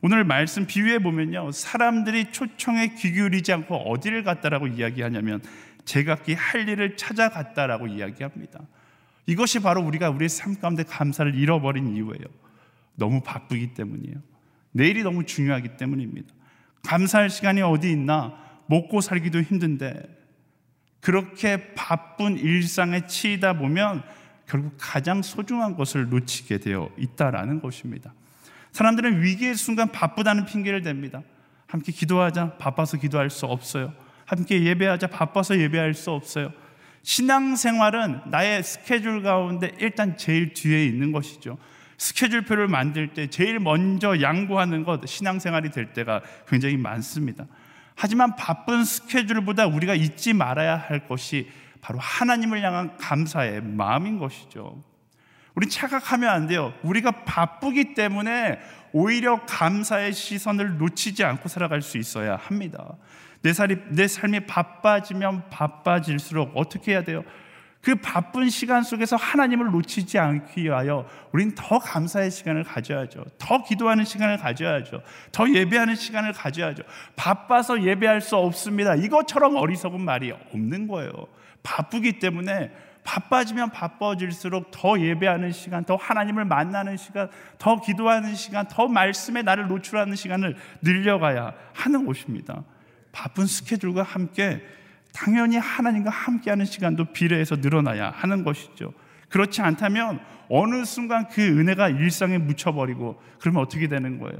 오늘 0.00 0.24
말씀 0.24 0.66
비유해 0.66 0.98
보면요. 0.98 1.50
사람들이 1.50 2.30
초청에 2.32 2.94
귀 2.94 3.12
기울이지 3.12 3.52
않고 3.52 3.74
어디를 3.74 4.22
갔다라고 4.22 4.66
이야기하냐면 4.66 5.42
제각기 5.84 6.34
할 6.34 6.68
일을 6.68 6.96
찾아갔다라고 6.96 7.86
이야기합니다. 7.86 8.60
이것이 9.26 9.60
바로 9.60 9.82
우리가 9.82 10.10
우리의 10.10 10.28
삶 10.28 10.56
가운데 10.56 10.82
감사를 10.82 11.34
잃어버린 11.34 11.94
이유예요. 11.94 12.24
너무 12.96 13.22
바쁘기 13.22 13.74
때문이에요. 13.74 14.16
내일이 14.74 15.02
너무 15.02 15.24
중요하기 15.24 15.76
때문입니다. 15.76 16.34
감사할 16.82 17.30
시간이 17.30 17.62
어디 17.62 17.90
있나? 17.92 18.36
먹고 18.66 19.00
살기도 19.00 19.40
힘든데 19.40 20.02
그렇게 21.00 21.74
바쁜 21.74 22.36
일상에 22.38 23.06
치이다 23.06 23.54
보면 23.54 24.02
결국 24.46 24.74
가장 24.78 25.22
소중한 25.22 25.76
것을 25.76 26.08
놓치게 26.08 26.58
되어 26.58 26.90
있다라는 26.98 27.60
것입니다. 27.60 28.12
사람들은 28.72 29.22
위기의 29.22 29.54
순간 29.54 29.92
바쁘다는 29.92 30.44
핑계를 30.44 30.82
댑니다. 30.82 31.22
함께 31.66 31.92
기도하자 31.92 32.56
바빠서 32.56 32.96
기도할 32.96 33.30
수 33.30 33.46
없어요. 33.46 33.92
함께 34.26 34.62
예배하자 34.64 35.06
바빠서 35.08 35.58
예배할 35.58 35.94
수 35.94 36.10
없어요. 36.10 36.52
신앙생활은 37.02 38.30
나의 38.30 38.62
스케줄 38.62 39.22
가운데 39.22 39.72
일단 39.78 40.16
제일 40.16 40.52
뒤에 40.54 40.86
있는 40.86 41.12
것이죠. 41.12 41.58
스케줄표를 41.98 42.68
만들 42.68 43.08
때 43.08 43.28
제일 43.28 43.58
먼저 43.58 44.20
양보하는 44.20 44.84
것 44.84 45.06
신앙생활이 45.06 45.70
될 45.70 45.92
때가 45.92 46.22
굉장히 46.48 46.76
많습니다. 46.76 47.46
하지만 47.94 48.34
바쁜 48.36 48.84
스케줄보다 48.84 49.66
우리가 49.66 49.94
잊지 49.94 50.32
말아야 50.32 50.76
할 50.76 51.06
것이 51.06 51.50
바로 51.80 51.98
하나님을 51.98 52.62
향한 52.62 52.96
감사의 52.96 53.62
마음인 53.62 54.18
것이죠. 54.18 54.82
우리 55.54 55.68
착각하면 55.68 56.28
안 56.28 56.46
돼요. 56.48 56.74
우리가 56.82 57.24
바쁘기 57.24 57.94
때문에 57.94 58.58
오히려 58.92 59.44
감사의 59.46 60.12
시선을 60.12 60.78
놓치지 60.78 61.22
않고 61.24 61.48
살아갈 61.48 61.82
수 61.82 61.98
있어야 61.98 62.36
합니다. 62.36 62.96
내 63.42 63.52
삶이, 63.52 64.46
바빠지면 64.46 65.50
바빠질수록 65.50 66.52
어떻게 66.54 66.92
해야 66.92 67.04
돼요? 67.04 67.22
그 67.84 67.96
바쁜 67.96 68.48
시간 68.48 68.82
속에서 68.82 69.14
하나님을 69.16 69.70
놓치지 69.70 70.18
않기 70.18 70.64
위하여 70.64 71.06
우리는 71.32 71.54
더 71.54 71.78
감사의 71.78 72.30
시간을 72.30 72.64
가져야죠. 72.64 73.22
더 73.38 73.62
기도하는 73.62 74.06
시간을 74.06 74.38
가져야죠. 74.38 75.02
더 75.32 75.52
예배하는 75.52 75.94
시간을 75.94 76.32
가져야죠. 76.32 76.82
바빠서 77.14 77.82
예배할 77.82 78.22
수 78.22 78.36
없습니다. 78.36 78.94
이것처럼 78.94 79.56
어리석은 79.56 80.00
말이 80.00 80.32
없는 80.32 80.88
거예요. 80.88 81.10
바쁘기 81.62 82.20
때문에 82.20 82.72
바빠지면 83.04 83.68
바빠질수록 83.68 84.70
더 84.70 84.98
예배하는 84.98 85.52
시간, 85.52 85.84
더 85.84 85.96
하나님을 85.96 86.46
만나는 86.46 86.96
시간, 86.96 87.28
더 87.58 87.82
기도하는 87.82 88.34
시간, 88.34 88.66
더 88.66 88.88
말씀에 88.88 89.42
나를 89.42 89.68
노출하는 89.68 90.16
시간을 90.16 90.56
늘려가야 90.80 91.52
하는 91.74 92.06
것입니다. 92.06 92.62
바쁜 93.12 93.44
스케줄과 93.44 94.04
함께 94.04 94.62
당연히 95.14 95.56
하나님과 95.56 96.10
함께하는 96.10 96.66
시간도 96.66 97.12
비례해서 97.12 97.56
늘어나야 97.56 98.10
하는 98.10 98.44
것이죠. 98.44 98.92
그렇지 99.30 99.62
않다면 99.62 100.20
어느 100.50 100.84
순간 100.84 101.28
그 101.28 101.40
은혜가 101.40 101.88
일상에 101.88 102.36
묻혀버리고 102.36 103.22
그러면 103.38 103.62
어떻게 103.62 103.88
되는 103.88 104.18
거예요? 104.18 104.36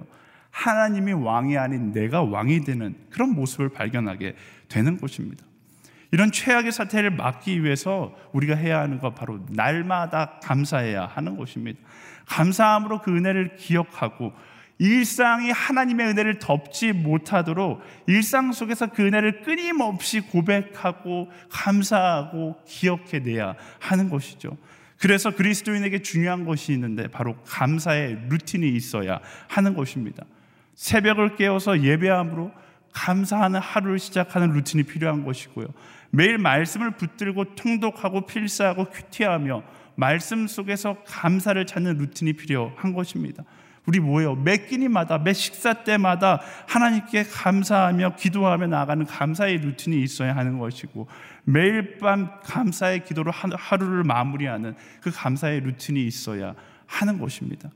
하나님이 0.50 1.12
왕이 1.12 1.56
아닌 1.56 1.92
내가 1.92 2.22
왕이 2.22 2.64
되는 2.64 2.94
그런 3.10 3.30
모습을 3.30 3.70
발견하게 3.70 4.34
되는 4.68 4.98
것입니다. 4.98 5.44
이런 6.10 6.30
최악의 6.30 6.72
사태를 6.72 7.10
막기 7.10 7.64
위해서 7.64 8.14
우리가 8.32 8.54
해야 8.54 8.80
하는 8.80 8.98
것 8.98 9.14
바로 9.14 9.40
날마다 9.50 10.38
감사해야 10.42 11.06
하는 11.06 11.36
것입니다. 11.36 11.80
감사함으로 12.26 13.00
그 13.00 13.16
은혜를 13.16 13.56
기억하고 13.56 14.32
일상이 14.78 15.50
하나님의 15.50 16.08
은혜를 16.08 16.38
덮지 16.40 16.92
못하도록 16.92 17.80
일상 18.06 18.52
속에서 18.52 18.88
그 18.88 19.06
은혜를 19.06 19.42
끊임없이 19.42 20.20
고백하고 20.20 21.30
감사하고 21.48 22.56
기억해내야 22.66 23.54
하는 23.78 24.10
것이죠. 24.10 24.56
그래서 24.98 25.30
그리스도인에게 25.30 26.02
중요한 26.02 26.44
것이 26.44 26.72
있는데 26.72 27.08
바로 27.08 27.36
감사의 27.46 28.26
루틴이 28.28 28.68
있어야 28.70 29.20
하는 29.48 29.74
것입니다. 29.74 30.24
새벽을 30.74 31.36
깨워서 31.36 31.82
예배함으로 31.82 32.50
감사하는 32.92 33.60
하루를 33.60 33.98
시작하는 33.98 34.52
루틴이 34.52 34.84
필요한 34.84 35.24
것이고요. 35.24 35.66
매일 36.10 36.38
말씀을 36.38 36.92
붙들고 36.92 37.54
통독하고 37.56 38.26
필사하고 38.26 38.86
큐티하며 38.86 39.62
말씀 39.96 40.46
속에서 40.46 40.96
감사를 41.06 41.64
찾는 41.66 41.98
루틴이 41.98 42.34
필요한 42.34 42.92
것입니다. 42.92 43.44
우리 43.86 44.00
뭐예요? 44.00 44.34
매 44.34 44.56
끼니마다, 44.56 45.18
매 45.18 45.32
식사 45.32 45.74
때마다 45.84 46.40
하나님께 46.66 47.24
감사하며 47.24 48.16
기도하며 48.16 48.68
나아가는 48.68 49.04
감사의 49.04 49.58
루틴이 49.58 50.02
있어야 50.02 50.34
하는 50.34 50.58
것이고 50.58 51.06
매일 51.44 51.98
밤 51.98 52.40
감사의 52.42 53.04
기도로 53.04 53.30
하루를 53.30 54.04
마무리하는 54.04 54.74
그 55.02 55.10
감사의 55.12 55.60
루틴이 55.60 56.06
있어야 56.06 56.54
하는 56.86 57.18
것입니다. 57.18 57.70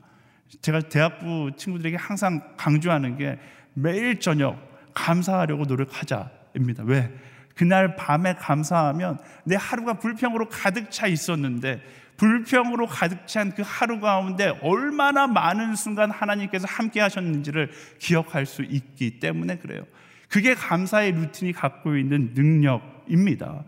제가 0.61 0.81
대학부 0.81 1.51
친구들에게 1.55 1.95
항상 1.95 2.41
강조하는 2.57 3.17
게 3.17 3.37
매일 3.75 4.19
저녁 4.19 4.57
감사하려고 4.95 5.65
노력하자입니다. 5.65 6.83
왜? 6.85 7.13
그날 7.55 7.95
밤에 7.95 8.33
감사하면 8.35 9.19
내 9.43 9.55
하루가 9.59 9.93
불평으로 9.93 10.49
가득 10.49 10.89
차 10.89 11.07
있었는데 11.07 11.81
불평으로 12.19 12.85
가득 12.85 13.25
찬 13.27 13.49
그 13.55 13.63
하루 13.65 13.99
가운데 13.99 14.57
얼마나 14.61 15.25
많은 15.25 15.75
순간 15.75 16.11
하나님께서 16.11 16.67
함께 16.69 16.99
하셨는지를 16.99 17.71
기억할 17.97 18.45
수 18.45 18.61
있기 18.61 19.19
때문에 19.19 19.57
그래요. 19.57 19.83
그게 20.27 20.53
감사의 20.53 21.13
루틴이 21.13 21.53
갖고 21.53 21.97
있는 21.97 22.33
능력입니다. 22.35 23.63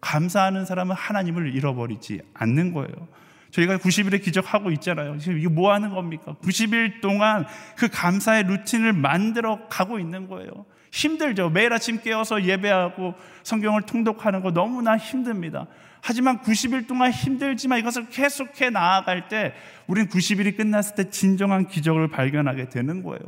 감사하는 0.00 0.64
사람은 0.64 0.94
하나님을 0.94 1.54
잃어버리지 1.54 2.20
않는 2.34 2.72
거예요. 2.74 3.08
저희가 3.52 3.78
90일의 3.78 4.22
기적하고 4.22 4.70
있잖아요. 4.72 5.18
지금 5.18 5.38
이게 5.38 5.48
뭐 5.48 5.72
하는 5.72 5.90
겁니까? 5.90 6.34
90일 6.42 7.00
동안 7.00 7.46
그 7.76 7.88
감사의 7.88 8.44
루틴을 8.44 8.92
만들어 8.94 9.68
가고 9.68 9.98
있는 9.98 10.26
거예요. 10.26 10.50
힘들죠. 10.90 11.50
매일 11.50 11.72
아침 11.72 12.00
깨어서 12.00 12.44
예배하고 12.44 13.14
성경을 13.44 13.82
통독하는 13.82 14.42
거 14.42 14.50
너무나 14.50 14.96
힘듭니다. 14.96 15.66
하지만 16.04 16.42
90일 16.42 16.88
동안 16.88 17.12
힘들지만 17.12 17.78
이것을 17.78 18.08
계속해 18.10 18.70
나아갈 18.70 19.28
때 19.28 19.54
우린 19.86 20.08
90일이 20.08 20.56
끝났을 20.56 20.96
때 20.96 21.10
진정한 21.10 21.68
기적을 21.68 22.08
발견하게 22.08 22.68
되는 22.70 23.04
거예요. 23.04 23.20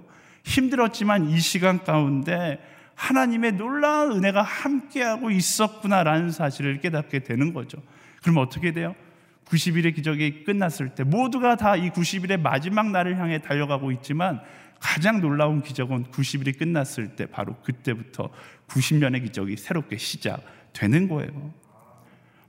힘들었지만 0.42 1.30
이 1.30 1.38
시간 1.38 1.84
가운데 1.84 2.58
하나님의 2.96 3.52
놀라운 3.52 4.16
은혜가 4.16 4.42
함께하고 4.42 5.30
있었구나라는 5.30 6.32
사실을 6.32 6.80
깨닫게 6.80 7.20
되는 7.20 7.54
거죠. 7.54 7.78
그럼 8.22 8.38
어떻게 8.38 8.72
돼요? 8.72 8.96
90일의 9.44 9.94
기적이 9.94 10.42
끝났을 10.44 10.90
때 10.96 11.04
모두가 11.04 11.56
다 11.56 11.76
이 11.76 11.90
90일의 11.90 12.40
마지막 12.40 12.90
날을 12.90 13.18
향해 13.18 13.38
달려가고 13.40 13.92
있지만 13.92 14.40
가장 14.80 15.20
놀라운 15.20 15.62
기적은 15.62 16.06
90일이 16.06 16.58
끝났을 16.58 17.14
때 17.14 17.26
바로 17.26 17.54
그때부터 17.62 18.30
90년의 18.66 19.22
기적이 19.22 19.56
새롭게 19.56 19.96
시작되는 19.96 21.08
거예요. 21.08 21.63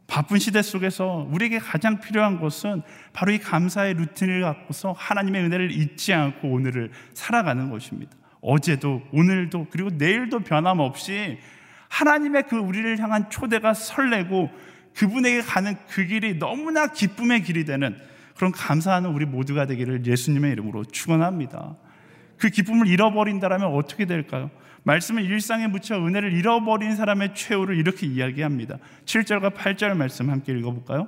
바쁜 0.08 0.38
시대 0.38 0.62
속에서 0.62 1.28
우리에게 1.32 1.60
가장 1.60 2.00
필요한 2.00 2.40
것은 2.40 2.84
바로 3.14 3.32
이 3.32 3.40
감사의 3.40 3.96
루틴을 3.96 4.42
갖고서 4.42 4.94
하나님의 4.98 5.44
은혜를 5.46 5.72
잊지 5.72 6.14
않고 6.14 6.50
오늘을 6.50 6.92
살아가는 7.14 7.70
것입니다. 7.70 8.16
어제도 8.42 9.02
오늘도 9.12 9.68
그리고 9.72 9.90
내일도 9.90 10.40
변함없이 10.40 11.40
하나님의 11.90 12.44
그 12.48 12.58
우리를 12.58 13.00
향한 13.00 13.30
초대가 13.30 13.74
설레고 13.74 14.52
그분에게 14.96 15.42
가는 15.42 15.76
그 15.90 16.06
길이 16.06 16.38
너무나 16.38 16.88
기쁨의 16.88 17.44
길이 17.44 17.66
되는 17.66 17.98
그런 18.36 18.52
감사하는 18.52 19.10
우리 19.10 19.26
모두가 19.26 19.66
되기를 19.66 20.06
예수님의 20.06 20.52
이름으로 20.52 20.86
축원합니다. 20.86 21.76
그 22.38 22.50
기쁨을 22.50 22.88
잃어버린다라면 22.88 23.74
어떻게 23.74 24.06
될까요? 24.06 24.50
말씀은 24.84 25.24
일상에 25.24 25.68
묻혀 25.68 25.96
은혜를 25.96 26.34
잃어버린 26.34 26.96
사람의 26.96 27.34
최후를 27.34 27.76
이렇게 27.78 28.06
이야기합니다. 28.06 28.78
7절과 29.06 29.56
8절 29.56 29.96
말씀 29.96 30.30
함께 30.30 30.54
읽어볼까요? 30.54 31.08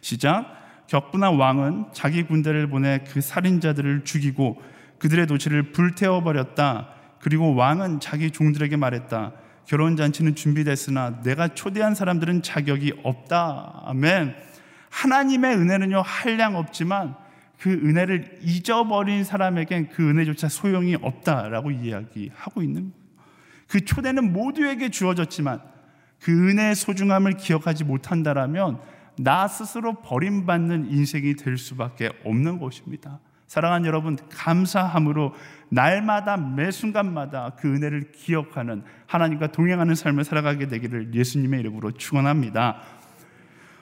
시작. 0.00 0.62
격분한 0.86 1.36
왕은 1.36 1.86
자기 1.92 2.22
군대를 2.24 2.68
보내 2.68 3.00
그 3.06 3.20
살인자들을 3.20 4.04
죽이고 4.04 4.62
그들의 4.98 5.26
도시를 5.26 5.72
불태워 5.72 6.22
버렸다. 6.22 6.88
그리고 7.20 7.54
왕은 7.54 8.00
자기 8.00 8.30
종들에게 8.30 8.76
말했다. 8.76 9.32
결혼 9.66 9.96
잔치는 9.96 10.34
준비됐으나 10.34 11.22
내가 11.22 11.48
초대한 11.48 11.94
사람들은 11.94 12.42
자격이 12.42 13.00
없다. 13.02 13.82
아멘. 13.86 14.34
하나님의 14.90 15.56
은혜는요 15.56 16.02
한량 16.02 16.56
없지만 16.56 17.16
그 17.58 17.70
은혜를 17.70 18.38
잊어버린 18.42 19.24
사람에겐 19.24 19.88
그 19.88 20.08
은혜조차 20.08 20.48
소용이 20.48 20.96
없다라고 20.96 21.70
이야기하고 21.70 22.62
있는 22.62 22.90
거예요. 22.90 23.04
그 23.68 23.84
초대는 23.84 24.32
모두에게 24.32 24.90
주어졌지만 24.90 25.60
그 26.20 26.32
은혜의 26.32 26.74
소중함을 26.74 27.36
기억하지 27.36 27.84
못한다라면 27.84 28.80
나 29.18 29.46
스스로 29.46 29.94
버림받는 30.02 30.90
인생이 30.90 31.36
될 31.36 31.56
수밖에 31.56 32.10
없는 32.24 32.58
것입니다. 32.58 33.20
사랑하는 33.46 33.86
여러분, 33.86 34.16
감사함으로 34.30 35.34
날마다 35.68 36.36
매 36.36 36.70
순간마다 36.70 37.52
그 37.56 37.72
은혜를 37.72 38.12
기억하는 38.12 38.82
하나님과 39.06 39.48
동행하는 39.48 39.94
삶을 39.94 40.24
살아가게 40.24 40.66
되기를 40.66 41.14
예수님의 41.14 41.60
이름으로 41.60 41.92
축원합니다. 41.92 42.80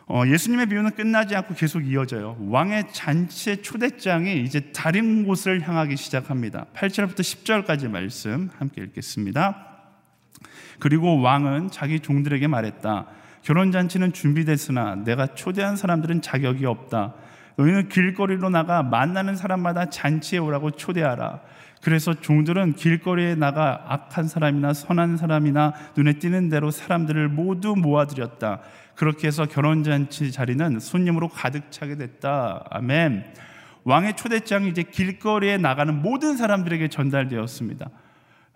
어, 0.07 0.25
예수님의 0.27 0.67
비유는 0.67 0.93
끝나지 0.93 1.37
않고 1.37 1.55
계속 1.55 1.87
이어져요. 1.87 2.37
왕의 2.41 2.93
잔치의 2.93 3.63
초대장이 3.63 4.43
이제 4.43 4.73
다른 4.73 5.25
곳을 5.25 5.67
향하기 5.67 5.97
시작합니다. 5.97 6.67
8절부터 6.75 7.21
10절까지 7.21 7.89
말씀 7.89 8.51
함께 8.59 8.83
읽겠습니다. 8.83 9.67
그리고 10.81 11.21
왕은 11.21 11.71
자기 11.71 12.01
종들에게 12.01 12.47
말했다. 12.49 13.07
결혼 13.43 13.71
잔치는 13.73 14.13
준비됐으나 14.13 14.97
내가 15.05 15.29
초대한 15.35 15.77
사람들은 15.77 16.23
자격이 16.23 16.67
없다. 16.67 17.15
너희는 17.57 17.89
길거리로 17.89 18.49
나가 18.51 18.83
만나는 18.83 19.37
사람마다 19.37 19.91
잔치에 19.91 20.39
오라고 20.39 20.73
초대하라. 20.73 21.41
그래서 21.83 22.15
종들은 22.15 22.75
길거리에 22.75 23.35
나가 23.35 23.85
악한 23.89 24.29
사람이나 24.29 24.73
선한 24.73 25.17
사람이나 25.17 25.73
눈에 25.97 26.15
띄는 26.15 26.49
대로 26.49 26.71
사람들을 26.71 27.29
모두 27.29 27.75
모아들였다. 27.77 28.61
그렇게 28.95 29.27
해서 29.27 29.47
결혼잔치 29.47 30.33
자리는 30.33 30.81
손님으로 30.81 31.29
가득 31.29 31.71
차게 31.71 31.97
됐다. 31.97 32.65
아멘. 32.71 33.25
왕의 33.85 34.17
초대장이 34.17 34.69
이제 34.69 34.83
길거리에 34.83 35.57
나가는 35.57 35.95
모든 35.95 36.37
사람들에게 36.37 36.89
전달되었습니다. 36.89 37.91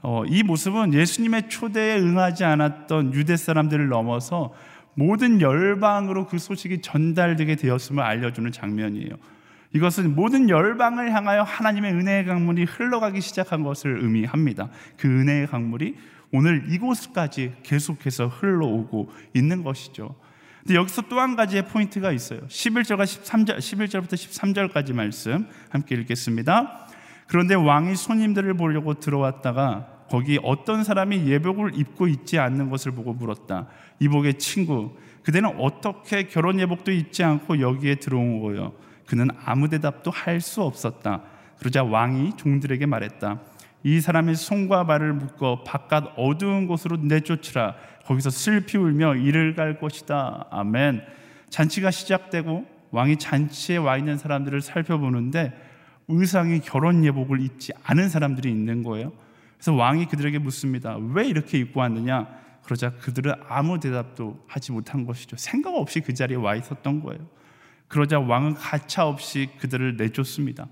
어, 0.03 0.25
이 0.27 0.43
모습은 0.43 0.95
예수님의 0.95 1.49
초대에 1.49 1.99
응하지 1.99 2.45
않았던 2.45 3.15
유대 3.15 3.37
사람들을 3.37 3.89
넘어서 3.89 4.55
모든 4.95 5.41
열방으로 5.41 6.27
그 6.27 6.39
소식이 6.39 6.81
전달되게 6.81 7.57
되었음을 7.57 8.03
알려주는 8.03 8.53
장면이에요. 8.53 9.11
이것은 9.75 10.15
모든 10.15 10.49
열방을 10.49 11.13
향하여 11.13 11.43
하나님의 11.43 11.93
은혜의 11.93 12.25
강물이 12.25 12.65
흘러가기 12.65 13.21
시작한 13.21 13.63
것을 13.63 13.99
의미합니다. 14.03 14.71
그 14.97 15.09
은혜의 15.09 15.49
강물이 15.49 15.97
오늘 16.33 16.65
이곳까지 16.71 17.55
계속해서 17.63 18.29
흘러오고 18.29 19.11
있는 19.35 19.63
것이죠. 19.63 20.15
근데 20.67 20.81
여기서 20.81 21.03
또 21.03 21.21
한 21.21 21.37
가지의 21.37 21.69
포인트가 21.69 22.11
있어요. 22.11 22.41
11절과 22.41 23.05
13절, 23.05 23.59
11절부터 23.59 24.15
13절까지 24.15 24.95
말씀 24.95 25.47
함께 25.71 25.95
읽겠습니다. 25.95 26.89
그런데 27.29 27.55
왕이 27.55 27.95
손님들을 27.95 28.53
보려고 28.55 28.95
들어왔다가 28.95 29.87
거기 30.11 30.41
어떤 30.43 30.83
사람이 30.83 31.29
예복을 31.29 31.79
입고 31.79 32.09
있지 32.09 32.41
않는 32.41 32.69
것을 32.69 32.91
보고 32.91 33.13
물었다. 33.13 33.69
이복의 34.01 34.39
친구, 34.39 34.97
그대는 35.23 35.55
어떻게 35.61 36.25
결혼 36.25 36.59
예복도 36.59 36.91
입지 36.91 37.23
않고 37.23 37.61
여기에 37.61 37.97
들어온 37.97 38.41
거요? 38.41 38.73
그는 39.07 39.29
아무 39.45 39.69
대답도 39.69 40.11
할 40.11 40.41
수 40.41 40.63
없었다. 40.63 41.23
그러자 41.61 41.85
왕이 41.85 42.37
종들에게 42.39 42.87
말했다. 42.87 43.41
이 43.85 44.01
사람의 44.01 44.35
손과 44.35 44.85
발을 44.87 45.13
묶어 45.13 45.63
바깥 45.63 46.13
어두운 46.17 46.67
곳으로 46.67 46.97
내쫓으라. 46.97 47.77
거기서 48.07 48.31
슬피 48.31 48.79
울며 48.79 49.17
이를 49.17 49.55
갈 49.55 49.79
것이다. 49.79 50.47
아멘. 50.51 51.03
잔치가 51.51 51.91
시작되고 51.91 52.67
왕이 52.93 53.17
잔치에 53.17 53.77
와 53.77 53.99
있는 53.99 54.17
사람들을 54.17 54.61
살펴보는데 54.61 55.53
의상이 56.09 56.61
결혼 56.61 57.05
예복을 57.05 57.41
입지 57.41 57.73
않은 57.83 58.09
사람들이 58.09 58.49
있는 58.51 58.85
거예요. 58.85 59.13
그래서 59.57 59.75
왕이 59.75 60.07
그들에게 60.07 60.39
묻습니다. 60.39 60.97
왜 61.15 61.27
이렇게 61.27 61.59
입고 61.59 61.81
왔느냐? 61.81 62.29
그러자 62.63 62.91
그들은 62.91 63.35
아무 63.49 63.81
대답도 63.81 64.45
하지 64.47 64.73
못한 64.73 65.05
것이죠. 65.05 65.37
생각 65.37 65.75
없이 65.75 66.01
그 66.01 66.15
자리에 66.15 66.37
와 66.37 66.55
있었던 66.55 67.01
거예요. 67.01 67.27
그러자 67.89 68.21
왕은 68.21 68.55
가차 68.55 69.07
없이 69.07 69.49
그들을 69.59 69.97
내쫓습니다. 69.97 70.69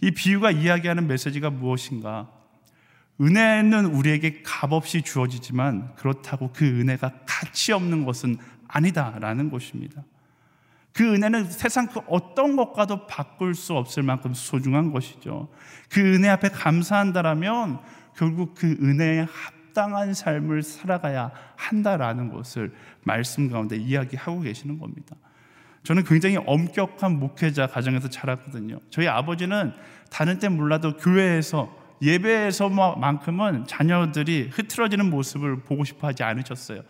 이 0.00 0.10
비유가 0.10 0.50
이야기하는 0.50 1.06
메시지가 1.06 1.50
무엇인가? 1.50 2.28
은혜는 3.20 3.86
우리에게 3.86 4.42
값없이 4.42 5.02
주어지지만 5.02 5.94
그렇다고 5.96 6.50
그 6.52 6.64
은혜가 6.64 7.12
가치 7.26 7.72
없는 7.72 8.04
것은 8.04 8.36
아니다라는 8.68 9.50
것입니다. 9.50 10.02
그 10.92 11.14
은혜는 11.14 11.50
세상 11.50 11.86
그 11.88 12.00
어떤 12.08 12.56
것과도 12.56 13.06
바꿀 13.06 13.54
수 13.54 13.74
없을 13.74 14.02
만큼 14.02 14.32
소중한 14.34 14.92
것이죠. 14.92 15.48
그 15.90 16.00
은혜 16.00 16.28
앞에 16.28 16.48
감사한다라면 16.48 17.80
결국 18.16 18.54
그 18.54 18.66
은혜에 18.80 19.26
합당한 19.30 20.14
삶을 20.14 20.62
살아가야 20.62 21.32
한다라는 21.56 22.30
것을 22.32 22.74
말씀 23.02 23.50
가운데 23.50 23.76
이야기하고 23.76 24.40
계시는 24.40 24.78
겁니다. 24.78 25.16
저는 25.82 26.04
굉장히 26.04 26.38
엄격한 26.38 27.20
목회자 27.20 27.68
가정에서 27.68 28.08
자랐거든요. 28.08 28.80
저희 28.90 29.06
아버지는 29.06 29.72
다른 30.10 30.38
때 30.38 30.48
몰라도 30.48 30.96
교회에서 30.96 31.85
예배에서만큼은 32.02 33.66
자녀들이 33.66 34.50
흐트러지는 34.52 35.10
모습을 35.10 35.60
보고 35.60 35.84
싶어 35.84 36.08
하지 36.08 36.22
않으셨어요. 36.22 36.82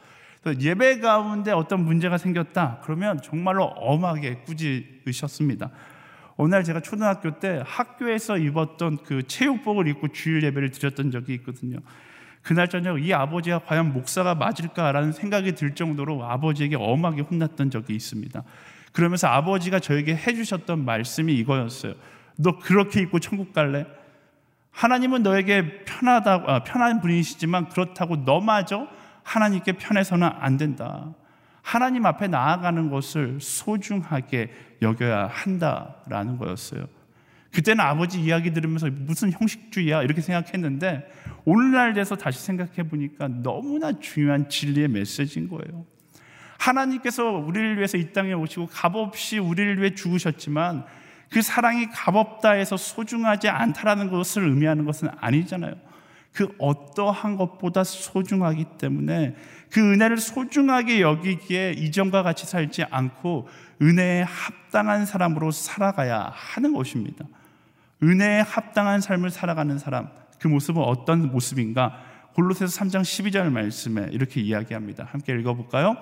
예배 0.60 1.00
가운데 1.00 1.50
어떤 1.50 1.84
문제가 1.84 2.18
생겼다. 2.18 2.80
그러면 2.84 3.20
정말로 3.22 3.64
엄하게 3.64 4.42
꾸짖으셨습니다. 4.44 5.70
어느 6.36 6.50
날 6.50 6.64
제가 6.64 6.80
초등학교 6.80 7.38
때 7.38 7.62
학교에서 7.64 8.36
입었던 8.38 8.98
그 8.98 9.22
체육복을 9.22 9.88
입고 9.88 10.08
주일 10.08 10.42
예배를 10.44 10.70
드렸던 10.70 11.10
적이 11.10 11.34
있거든요. 11.34 11.78
그날 12.42 12.68
저녁 12.68 13.02
이 13.02 13.12
아버지가 13.12 13.60
과연 13.60 13.92
목사가 13.92 14.36
맞을까라는 14.36 15.12
생각이 15.12 15.56
들 15.56 15.74
정도로 15.74 16.24
아버지에게 16.24 16.76
엄하게 16.76 17.22
혼났던 17.22 17.70
적이 17.70 17.96
있습니다. 17.96 18.44
그러면서 18.92 19.26
아버지가 19.28 19.80
저에게 19.80 20.14
해주셨던 20.14 20.84
말씀이 20.84 21.34
이거였어요. 21.34 21.94
너 22.36 22.58
그렇게 22.58 23.00
입고 23.00 23.18
천국 23.18 23.52
갈래? 23.52 23.86
하나님은 24.76 25.22
너에게 25.22 25.84
편하다, 25.84 26.44
아, 26.46 26.62
편한 26.62 27.00
분이시지만 27.00 27.70
그렇다고 27.70 28.16
너마저 28.16 28.86
하나님께 29.22 29.72
편해서는 29.72 30.28
안 30.38 30.58
된다. 30.58 31.14
하나님 31.62 32.04
앞에 32.04 32.28
나아가는 32.28 32.90
것을 32.90 33.38
소중하게 33.40 34.52
여겨야 34.82 35.28
한다라는 35.32 36.36
거였어요. 36.36 36.86
그때는 37.54 37.82
아버지 37.82 38.20
이야기 38.20 38.52
들으면서 38.52 38.90
무슨 38.90 39.32
형식주의야 39.32 40.02
이렇게 40.02 40.20
생각했는데 40.20 41.10
오늘날 41.46 41.94
돼서 41.94 42.14
다시 42.14 42.44
생각해 42.44 42.82
보니까 42.82 43.28
너무나 43.28 43.98
중요한 43.98 44.50
진리의 44.50 44.88
메시지인 44.88 45.48
거예요. 45.48 45.86
하나님께서 46.58 47.24
우리를 47.24 47.78
위해서 47.78 47.96
이 47.96 48.12
땅에 48.12 48.34
오시고 48.34 48.66
값없이 48.66 49.38
우리를 49.38 49.78
위해 49.80 49.94
죽으셨지만 49.94 50.84
그 51.30 51.42
사랑이 51.42 51.90
값없다 51.90 52.52
해서 52.52 52.76
소중하지 52.76 53.48
않다라는 53.48 54.10
것을 54.10 54.44
의미하는 54.44 54.84
것은 54.84 55.08
아니잖아요. 55.20 55.74
그 56.32 56.54
어떠한 56.58 57.36
것보다 57.36 57.82
소중하기 57.82 58.66
때문에 58.78 59.34
그 59.70 59.80
은혜를 59.80 60.18
소중하게 60.18 61.00
여기기에 61.00 61.72
이전과 61.72 62.22
같이 62.22 62.46
살지 62.46 62.84
않고 62.90 63.48
은혜에 63.80 64.22
합당한 64.22 65.06
사람으로 65.06 65.50
살아가야 65.50 66.30
하는 66.34 66.74
것입니다. 66.74 67.24
은혜에 68.02 68.40
합당한 68.40 69.00
삶을 69.00 69.30
살아가는 69.30 69.78
사람, 69.78 70.10
그 70.38 70.48
모습은 70.48 70.82
어떤 70.82 71.30
모습인가? 71.30 72.02
골로새서 72.34 72.84
3장 72.84 73.00
12절 73.00 73.50
말씀에 73.50 74.08
이렇게 74.12 74.42
이야기합니다. 74.42 75.08
함께 75.10 75.32
읽어볼까요? 75.32 75.96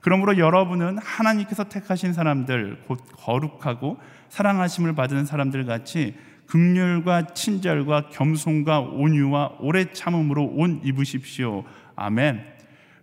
그러므로 0.00 0.38
여러분은 0.38 0.98
하나님께서 0.98 1.64
택하신 1.64 2.12
사람들, 2.12 2.84
곧 2.86 3.00
거룩하고 3.16 3.98
사랑하심을 4.28 4.94
받은 4.94 5.26
사람들 5.26 5.64
같이 5.66 6.14
극률과 6.46 7.34
친절과 7.34 8.08
겸손과 8.08 8.80
온유와 8.80 9.56
오래 9.60 9.92
참음으로 9.92 10.44
옷 10.54 10.80
입으십시오. 10.84 11.64
아멘. 11.94 12.58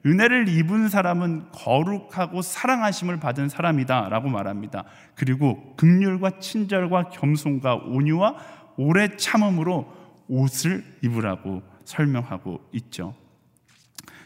은혜를 0.05 0.47
입은 0.47 0.89
사람은 0.89 1.47
거룩하고 1.51 2.41
사랑하심을 2.41 3.19
받은 3.19 3.49
사람이다라고 3.49 4.29
말합니다. 4.29 4.83
그리고 5.15 5.75
극률과 5.77 6.39
친절과 6.39 7.09
겸손과 7.09 7.75
온유와 7.75 8.35
오래 8.77 9.15
참음으로 9.15 9.91
옷을 10.27 10.83
입으라고 11.01 11.63
설명하고 11.85 12.61
있죠. 12.73 13.15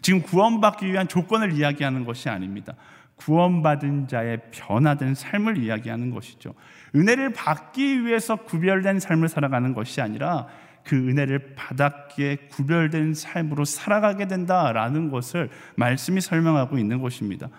지금 0.02 0.22
구원받기 0.22 0.86
위한 0.92 1.08
조건을 1.08 1.54
이야기하는 1.54 2.06
것이 2.06 2.30
아닙니다. 2.30 2.74
구원받은 3.16 4.08
자의 4.08 4.40
변화된 4.52 5.14
삶을 5.14 5.58
이야기하는 5.58 6.10
것이죠. 6.12 6.54
은혜를 6.96 7.34
받기 7.34 8.06
위해서 8.06 8.38
구별된 8.38 9.00
삶을 9.00 9.28
살아가는 9.28 9.74
것이 9.74 10.02
아니라 10.02 10.48
그 10.84 10.96
은혜를 10.96 11.56
받았기에 11.56 12.48
구별된 12.50 13.14
삶으로 13.14 13.66
살아가게 13.66 14.28
된다라는 14.28 15.12
것을 15.12 15.50
말씀이 15.76 16.22
설명하고 16.22 16.78
있는 16.78 17.02
것입니다. 17.02 17.50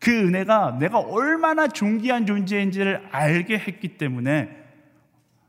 그 0.00 0.10
은혜가 0.10 0.78
내가 0.80 0.98
얼마나 0.98 1.68
존귀한 1.68 2.26
존재인지를 2.26 3.08
알게 3.12 3.58
했기 3.58 3.98
때문에 3.98 4.62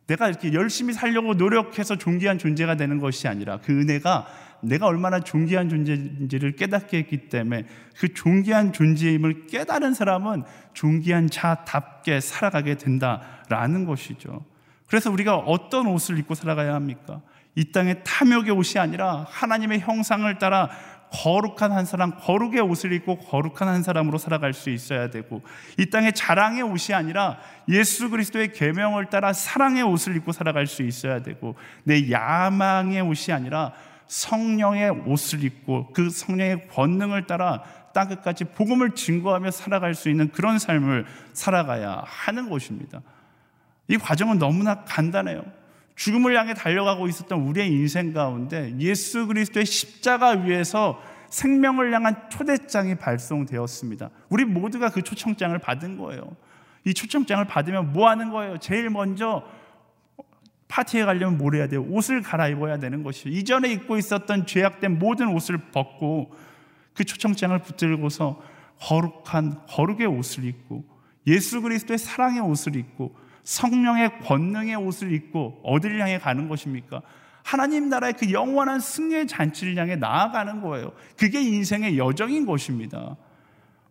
내가 0.05 0.27
이렇게 0.27 0.53
열심히 0.53 0.93
살려고 0.93 1.33
노력해서 1.33 1.97
존귀한 1.97 2.37
존재가 2.37 2.75
되는 2.75 2.99
것이 2.99 3.27
아니라 3.27 3.59
그 3.63 3.71
은혜가 3.71 4.27
내가 4.63 4.87
얼마나 4.87 5.19
존귀한 5.19 5.69
존재인지를 5.69 6.55
깨닫게 6.55 6.97
했기 6.97 7.29
때문에 7.29 7.65
그 7.97 8.13
존귀한 8.13 8.73
존재임을 8.73 9.47
깨달은 9.47 9.93
사람은 9.93 10.43
존귀한 10.73 11.29
자답게 11.29 12.19
살아가게 12.19 12.75
된다라는 12.75 13.85
것이죠. 13.85 14.45
그래서 14.87 15.11
우리가 15.11 15.37
어떤 15.37 15.87
옷을 15.87 16.17
입고 16.19 16.35
살아가야 16.35 16.73
합니까? 16.73 17.21
이 17.55 17.71
땅의 17.71 18.03
탐욕의 18.03 18.51
옷이 18.51 18.79
아니라 18.79 19.25
하나님의 19.29 19.79
형상을 19.79 20.37
따라 20.39 20.69
거룩한 21.13 21.71
한 21.71 21.85
사람, 21.85 22.11
거룩의 22.17 22.61
옷을 22.61 22.91
입고 22.91 23.19
거룩한 23.19 23.67
한 23.67 23.83
사람으로 23.83 24.17
살아갈 24.17 24.53
수 24.53 24.71
있어야 24.71 25.11
되고 25.11 25.43
이 25.77 25.85
땅의 25.89 26.13
자랑의 26.13 26.63
옷이 26.63 26.95
아니라 26.95 27.37
예수 27.69 28.09
그리스도의 28.09 28.51
계명을 28.53 29.11
따라 29.11 29.31
사랑의 29.31 29.83
옷을 29.83 30.15
입고 30.15 30.31
살아갈 30.31 30.65
수 30.65 30.81
있어야 30.81 31.21
되고 31.21 31.55
내 31.83 32.09
야망의 32.09 33.01
옷이 33.01 33.31
아니라 33.31 33.73
성령의 34.07 34.89
옷을 35.05 35.43
입고 35.43 35.91
그 35.93 36.09
성령의 36.09 36.67
권능을 36.69 37.27
따라 37.27 37.63
땅 37.93 38.07
끝까지 38.09 38.45
복음을 38.45 38.91
증거하며 38.91 39.51
살아갈 39.51 39.93
수 39.93 40.09
있는 40.09 40.31
그런 40.31 40.59
삶을 40.59 41.05
살아가야 41.33 42.03
하는 42.05 42.49
것입니다. 42.49 43.01
이 43.87 43.97
과정은 43.97 44.39
너무나 44.39 44.83
간단해요. 44.83 45.43
죽음을 45.95 46.35
향해 46.37 46.53
달려가고 46.53 47.07
있었던 47.07 47.39
우리의 47.39 47.71
인생 47.71 48.13
가운데 48.13 48.73
예수 48.79 49.27
그리스도의 49.27 49.65
십자가 49.65 50.31
위에서 50.31 50.99
생명을 51.29 51.93
향한 51.93 52.29
초대장이 52.29 52.95
발송되었습니다. 52.95 54.09
우리 54.29 54.45
모두가 54.45 54.89
그 54.89 55.01
초청장을 55.01 55.57
받은 55.59 55.97
거예요. 55.97 56.35
이 56.85 56.93
초청장을 56.93 57.43
받으면 57.45 57.93
뭐 57.93 58.09
하는 58.09 58.29
거예요? 58.29 58.57
제일 58.57 58.89
먼저 58.89 59.43
파티에 60.73 61.05
가려면 61.05 61.37
뭘 61.37 61.53
해야 61.53 61.67
돼요? 61.67 61.83
옷을 61.87 62.23
갈아입어야 62.23 62.79
되는 62.79 63.03
것이에요. 63.03 63.37
이전에 63.37 63.71
입고 63.73 63.95
있었던 63.97 64.47
죄악된 64.47 64.97
모든 64.97 65.27
옷을 65.27 65.59
벗고 65.71 66.33
그 66.95 67.03
초청장을 67.03 67.55
붙들고서 67.59 68.41
거룩한 68.79 69.67
거룩의 69.67 70.07
옷을 70.07 70.45
입고 70.45 70.83
예수 71.27 71.61
그리스도의 71.61 71.99
사랑의 71.99 72.39
옷을 72.39 72.75
입고 72.75 73.15
성령의 73.43 74.19
권능의 74.21 74.75
옷을 74.77 75.13
입고 75.13 75.61
어디를 75.63 76.01
향해 76.01 76.17
가는 76.17 76.49
것입니까? 76.49 77.03
하나님 77.43 77.89
나라의 77.89 78.13
그 78.13 78.31
영원한 78.31 78.79
승리의 78.79 79.27
잔치를 79.27 79.77
향해 79.77 79.95
나아가는 79.95 80.59
거예요. 80.61 80.93
그게 81.15 81.39
인생의 81.39 81.99
여정인 81.99 82.47
것입니다. 82.47 83.15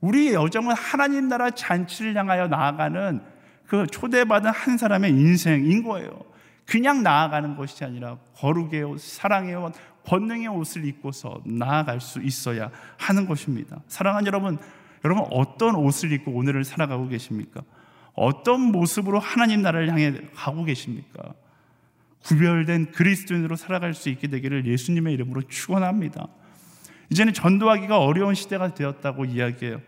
우리의 0.00 0.34
여정은 0.34 0.74
하나님 0.74 1.28
나라 1.28 1.50
잔치를 1.50 2.16
향하여 2.16 2.48
나아가는 2.48 3.20
그 3.68 3.86
초대받은 3.86 4.50
한 4.50 4.78
사람의 4.78 5.12
인생인 5.12 5.84
거예요. 5.84 6.31
그냥 6.66 7.02
나아가는 7.02 7.56
것이 7.56 7.84
아니라 7.84 8.18
거룩의 8.36 8.82
옷, 8.84 9.00
사랑의 9.00 9.54
옷, 9.56 9.72
권능의 10.06 10.48
옷을 10.48 10.84
입고서 10.84 11.40
나아갈 11.44 12.00
수 12.00 12.20
있어야 12.22 12.70
하는 12.98 13.26
것입니다. 13.26 13.80
사랑하는 13.88 14.26
여러분, 14.26 14.58
여러분 15.04 15.26
어떤 15.30 15.74
옷을 15.74 16.12
입고 16.12 16.32
오늘을 16.32 16.64
살아가고 16.64 17.08
계십니까? 17.08 17.62
어떤 18.14 18.60
모습으로 18.60 19.18
하나님 19.18 19.62
나라를 19.62 19.88
향해 19.88 20.12
가고 20.34 20.64
계십니까? 20.64 21.34
구별된 22.24 22.92
그리스도인으로 22.92 23.56
살아갈 23.56 23.94
수 23.94 24.08
있게 24.08 24.28
되기를 24.28 24.66
예수님의 24.66 25.14
이름으로 25.14 25.42
축원합니다. 25.42 26.28
이제는 27.10 27.32
전도하기가 27.32 27.98
어려운 27.98 28.34
시대가 28.34 28.74
되었다고 28.74 29.24
이야기해요. 29.24 29.80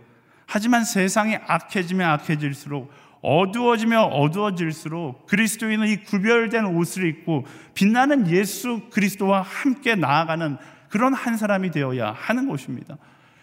하지만 0.47 0.85
세상이 0.85 1.37
악해지면 1.37 2.09
악해질수록 2.11 2.93
어두워지며 3.25 4.03
어두워질수록 4.03 5.27
그리스도인은 5.27 5.89
이 5.89 5.97
구별된 6.05 6.66
옷을 6.66 7.09
입고 7.09 7.47
빛나는 7.72 8.31
예수 8.31 8.83
그리스도와 8.91 9.41
함께 9.41 9.95
나아가는 9.95 10.59
그런 10.91 11.14
한 11.14 11.39
사람이 11.39 11.70
되어야 11.70 12.12
하는 12.12 12.49
것입니다. 12.49 12.99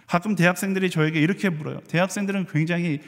가끔 0.06 0.36
대학생들이 0.36 0.92
저에게 0.92 1.20
이렇게 1.20 1.50
물어요. 1.50 1.80
대학생들은 1.88 2.46
굉장히 2.52 3.00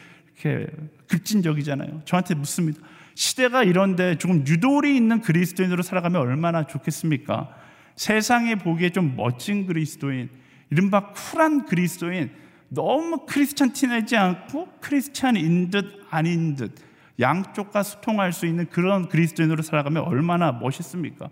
이렇게 0.42 0.68
급진적이잖아요. 1.08 2.02
저한테 2.06 2.34
묻습니다. 2.34 2.80
시대가 3.14 3.64
이런데 3.64 4.18
조금 4.18 4.46
유돌이 4.48 4.96
있는 4.96 5.22
그리스도인으로 5.22 5.84
살아가면 5.84 6.20
얼마나 6.20 6.66
좋겠습니까? 6.66 7.50
세상에 7.96 8.56
보기에 8.56 8.90
좀 8.90 9.16
멋진 9.16 9.68
그리스도인, 9.68 10.30
이른바 10.72 11.12
쿨한 11.12 11.66
그리스도인, 11.66 12.32
너무 12.74 13.26
크리스찬 13.26 13.74
티내지 13.74 14.18
않고 14.18 14.68
크리스찬인 14.82 15.70
듯 15.70 16.02
아닌 16.10 16.56
듯 16.56 16.76
양쪽과 17.20 17.84
소통할 17.84 18.34
수 18.34 18.46
있는 18.46 18.68
그런 18.70 19.08
그리스도인으로 19.08 19.62
살아가면 19.62 20.04
얼마나 20.04 20.52
멋있습니까? 20.52 21.30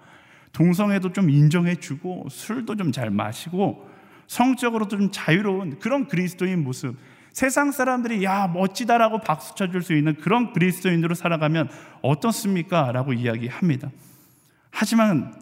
동성애도 0.51 1.13
좀 1.13 1.29
인정해주고 1.29 2.27
술도 2.29 2.75
좀 2.75 2.91
잘 2.91 3.09
마시고 3.09 3.89
성적으로도 4.27 4.97
좀 4.97 5.11
자유로운 5.11 5.79
그런 5.79 6.07
그리스도인 6.07 6.63
모습 6.63 6.95
세상 7.33 7.71
사람들이 7.71 8.23
야 8.23 8.47
멋지다라고 8.47 9.19
박수 9.19 9.55
쳐줄 9.55 9.81
수 9.81 9.93
있는 9.93 10.15
그런 10.15 10.53
그리스도인으로 10.53 11.15
살아가면 11.15 11.69
어떻습니까? 12.01 12.91
라고 12.91 13.13
이야기합니다. 13.13 13.89
하지만 14.69 15.33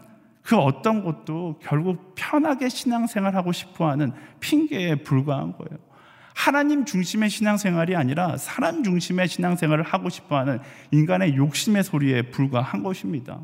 그 0.43 0.55
어떤 0.55 1.03
것도 1.03 1.59
결국 1.61 2.13
편하게 2.15 2.69
신앙생활하고 2.69 3.51
싶어하는 3.51 4.13
핑계에 4.39 4.95
불과한 5.03 5.53
거예요. 5.53 5.88
하나님 6.39 6.85
중심의 6.85 7.29
신앙생활이 7.29 7.97
아니라 7.97 8.37
사람 8.37 8.81
중심의 8.81 9.27
신앙생활을 9.27 9.83
하고 9.83 10.07
싶어하는 10.07 10.59
인간의 10.89 11.35
욕심의 11.35 11.83
소리에 11.83 12.31
불과한 12.31 12.81
것입니다. 12.81 13.41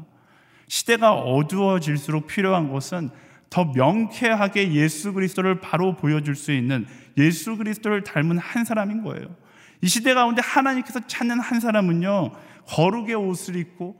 시대가 0.70 1.12
어두워질수록 1.12 2.28
필요한 2.28 2.72
것은 2.72 3.10
더 3.50 3.66
명쾌하게 3.66 4.72
예수 4.72 5.12
그리스도를 5.12 5.60
바로 5.60 5.98
보여줄 5.98 6.36
수 6.36 6.54
있는 6.54 6.86
예수 7.18 7.58
그리스도를 7.58 8.06
닮은 8.06 8.38
한 8.38 8.64
사람인 8.64 9.04
거예요. 9.04 9.28
이 9.82 9.88
시대 9.88 10.14
가운데 10.14 10.41
하나님께서 10.41 11.02
찾는 11.06 11.41
한 11.41 11.60
사람은요, 11.60 12.32
거룩의 12.66 13.16
옷을 13.16 13.58
입고 13.58 14.00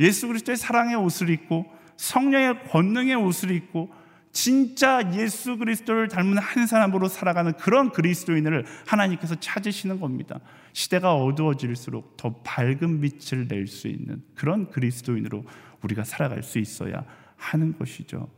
예수 0.00 0.26
그리스도의 0.26 0.56
사랑의 0.56 0.96
옷을 0.96 1.30
입고 1.30 1.64
성령의 1.96 2.64
권능의 2.70 3.14
옷을 3.14 3.52
입고 3.52 3.88
진짜 4.36 5.00
예수 5.14 5.56
그리스도를 5.56 6.08
닮은 6.08 6.36
한 6.36 6.66
사람으로 6.66 7.08
살아가는 7.08 7.54
그런 7.54 7.90
그리스도인을 7.90 8.66
하나님께서 8.86 9.34
찾으시는 9.36 9.98
겁니다. 9.98 10.40
시대가 10.74 11.14
어두워질수록 11.14 12.18
더 12.18 12.34
밝은 12.44 13.00
빛을 13.00 13.48
낼 13.48 13.66
수 13.66 13.88
있는 13.88 14.22
그런 14.34 14.68
그리스도인으로 14.68 15.42
우리가 15.82 16.04
살아갈 16.04 16.42
수 16.42 16.58
있어야 16.58 17.02
하는 17.36 17.78
것이죠. 17.78 18.28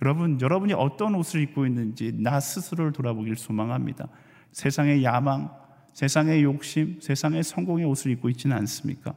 여러분, 0.00 0.40
여러분이 0.40 0.72
어떤 0.72 1.14
옷을 1.14 1.42
입고 1.42 1.66
있는지 1.66 2.12
나 2.14 2.40
스스로를 2.40 2.92
돌아보길 2.92 3.36
소망합니다. 3.36 4.08
세상의 4.52 5.04
야망, 5.04 5.50
세상의 5.92 6.42
욕심, 6.44 6.98
세상의 6.98 7.42
성공의 7.42 7.84
옷을 7.84 8.10
입고 8.12 8.30
있지는 8.30 8.56
않습니까? 8.56 9.14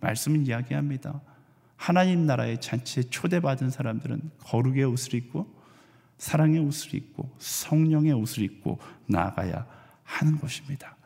말씀은 0.00 0.44
이야기합니다. 0.46 1.22
하나님 1.76 2.26
나라의 2.26 2.60
잔치에 2.60 3.04
초대받은 3.04 3.70
사람들은 3.70 4.32
거룩의 4.40 4.84
옷을 4.84 5.14
입고 5.14 5.57
사랑의 6.18 6.60
옷을 6.60 6.94
입고 6.94 7.34
성령의 7.38 8.12
옷을 8.12 8.42
입고 8.42 8.78
나아가야 9.06 9.66
하는 10.04 10.38
것입니다. 10.38 10.96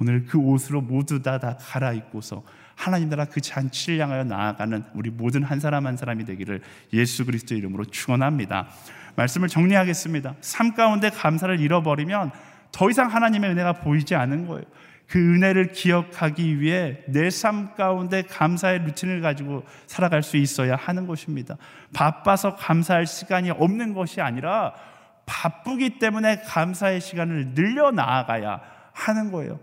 오늘 0.00 0.24
그 0.24 0.38
옷으로 0.38 0.80
모두 0.80 1.22
다, 1.22 1.38
다 1.38 1.56
갈아입고서 1.56 2.42
하나님 2.74 3.08
나라 3.08 3.24
그 3.26 3.40
잔치를 3.40 4.00
향하여 4.00 4.24
나아가는 4.24 4.84
우리 4.94 5.10
모든 5.10 5.44
한 5.44 5.60
사람 5.60 5.86
한 5.86 5.96
사람이 5.96 6.24
되기를 6.24 6.60
예수 6.92 7.24
그리스도 7.24 7.54
이름으로 7.54 7.84
축원합니다. 7.84 8.68
말씀을 9.16 9.48
정리하겠습니다. 9.48 10.34
삶 10.40 10.74
가운데 10.74 11.10
감사를 11.10 11.60
잃어버리면 11.60 12.32
더 12.72 12.90
이상 12.90 13.08
하나님의 13.08 13.50
은혜가 13.50 13.74
보이지 13.74 14.16
않은 14.16 14.48
거예요. 14.48 14.64
그 15.08 15.18
은혜를 15.18 15.72
기억하기 15.72 16.60
위해 16.60 17.02
내 17.06 17.28
삶 17.28 17.74
가운데 17.74 18.22
감사의 18.22 18.80
루틴을 18.80 19.20
가지고 19.20 19.64
살아갈 19.86 20.22
수 20.22 20.36
있어야 20.36 20.76
하는 20.76 21.06
것입니다. 21.06 21.56
바빠서 21.92 22.56
감사할 22.56 23.06
시간이 23.06 23.50
없는 23.50 23.94
것이 23.94 24.20
아니라 24.20 24.74
바쁘기 25.26 25.98
때문에 25.98 26.42
감사의 26.42 27.00
시간을 27.00 27.54
늘려 27.54 27.90
나아가야 27.90 28.60
하는 28.92 29.30
거예요. 29.30 29.60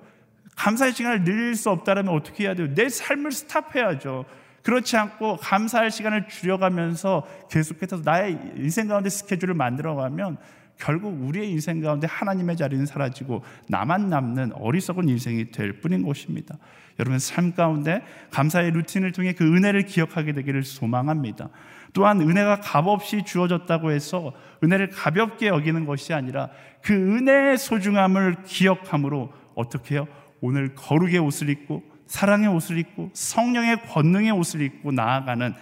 감사의 0.56 0.94
시간을 0.94 1.24
늘릴 1.24 1.56
수 1.56 1.70
없다면 1.70 2.10
어떻게 2.10 2.46
해야 2.46 2.54
돼요? 2.54 2.74
내 2.74 2.90
삶을 2.90 3.32
스탑해야죠. 3.32 4.26
그렇지 4.64 4.96
않고 4.96 5.38
감사할 5.38 5.90
시간을 5.90 6.28
줄여가면서 6.28 7.26
계속해서 7.50 8.02
나의 8.04 8.38
인생 8.58 8.88
가운데 8.88 9.10
스케줄을 9.10 9.56
만들어가면 9.56 10.38
결국 10.82 11.16
우리의 11.24 11.52
인생 11.52 11.80
가운데 11.80 12.08
하나님의 12.08 12.58
자리는 12.58 12.86
사라지고 12.88 13.44
나만 13.68 14.10
남는 14.10 14.54
어리석은 14.54 15.08
인생이 15.10 15.52
될 15.52 15.80
뿐인 15.80 16.02
것입니다. 16.02 16.58
여러분 17.00 17.20
삶 17.20 17.54
가운데 17.54 18.04
감사의 18.32 18.72
루틴을 18.72 19.12
통해 19.12 19.34
그 19.34 19.46
은혜를 19.46 19.86
기억하게 19.86 20.34
되기를 20.34 20.64
소망합니다. 20.64 21.50
또한 21.94 22.20
은혜가 22.20 22.62
값없이 22.62 23.24
주어졌다고 23.24 23.92
해서 23.92 24.34
은혜를 24.64 24.90
가볍게 24.90 25.48
여기는 25.48 25.86
것이 25.86 26.14
아니라 26.14 26.50
그 26.82 26.94
은혜의 26.94 27.58
소중함을 27.58 28.44
기억함으로 28.44 29.32
어떻게 29.54 29.96
해요? 29.96 30.08
오늘 30.40 30.74
거룩의 30.74 31.20
옷을 31.20 31.50
입고 31.50 31.84
사랑의 32.08 32.48
옷을 32.48 32.80
입고 32.80 33.12
성령의 33.14 33.84
권능의 33.84 34.32
옷을 34.32 34.62
입고 34.62 34.92
나아가는 34.92 35.54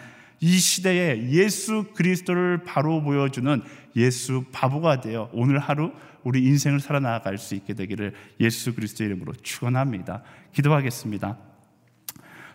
이 0.42 0.58
시대에 0.58 1.30
예수 1.30 1.86
그리스도를 1.94 2.64
바로 2.64 3.02
보여주는 3.02 3.62
예수 3.96 4.46
바보가 4.52 5.02
되어 5.02 5.30
오늘 5.34 5.60
하루 5.60 5.92
우리 6.24 6.44
인생을 6.46 6.80
살아나갈 6.80 7.38
수 7.38 7.56
있게 7.56 7.74
되기를 7.74 8.14
예수 8.40 8.74
그리스도 8.74 9.04
이름으로 9.04 9.34
축원합니다. 9.34 10.24
기도하겠습니다. 10.54 11.38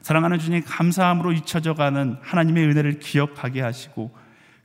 사랑하는 0.01 0.39
주님 0.39 0.63
감사함으로 0.67 1.33
잊혀져가는 1.33 2.19
하나님의 2.21 2.67
은혜를 2.67 2.99
기억하게 2.99 3.63
하시고 3.63 4.15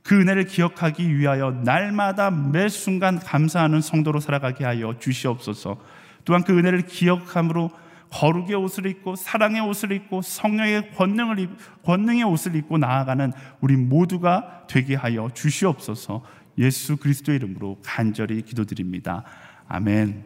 그 0.02 0.20
은혜를 0.20 0.44
기억하기 0.44 1.16
위하여 1.16 1.50
날마다 1.64 2.30
매 2.30 2.68
순간 2.68 3.18
감사하는 3.18 3.80
성도로 3.80 4.20
살아가게 4.20 4.64
하여 4.64 4.98
주시옵소서. 4.98 5.80
또한 6.24 6.42
그 6.42 6.58
은혜를 6.58 6.82
기억함으로 6.82 7.70
거룩의 8.10 8.54
옷을 8.54 8.86
입고 8.86 9.16
사랑의 9.16 9.60
옷을 9.60 9.92
입고 9.92 10.22
성령의 10.22 10.92
권능을 10.94 11.38
입, 11.38 11.50
권능의 11.84 12.24
옷을 12.24 12.56
입고 12.56 12.78
나아가는 12.78 13.32
우리 13.60 13.76
모두가 13.76 14.66
되게 14.68 14.94
하여 14.94 15.30
주시옵소서. 15.32 16.22
예수 16.58 16.96
그리스도 16.96 17.32
이름으로 17.32 17.78
간절히 17.82 18.42
기도드립니다. 18.42 19.24
아멘. 19.68 20.24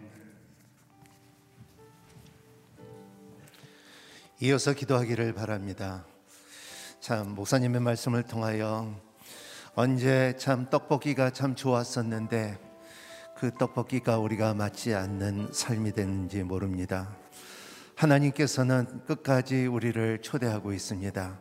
이어서 4.41 4.73
기도하기를 4.73 5.35
바랍니다. 5.35 6.05
참 7.01 7.35
목사님의 7.35 7.81
말씀을 7.83 8.23
통하여 8.23 8.99
언제 9.75 10.35
참 10.39 10.69
떡볶이가 10.71 11.31
참 11.31 11.55
좋았었는데 11.55 12.59
그 13.37 13.51
떡볶이가 13.53 14.19
우리가 14.19 14.55
맞지 14.55 14.95
않는 14.95 15.51
삶이 15.53 15.93
됐는지 15.93 16.43
모릅니다. 16.43 17.24
하나님께서는 17.97 19.03
끝까지 19.07 19.67
우리를 19.67 20.21
초대하고 20.21 20.73
있습니다. 20.73 21.41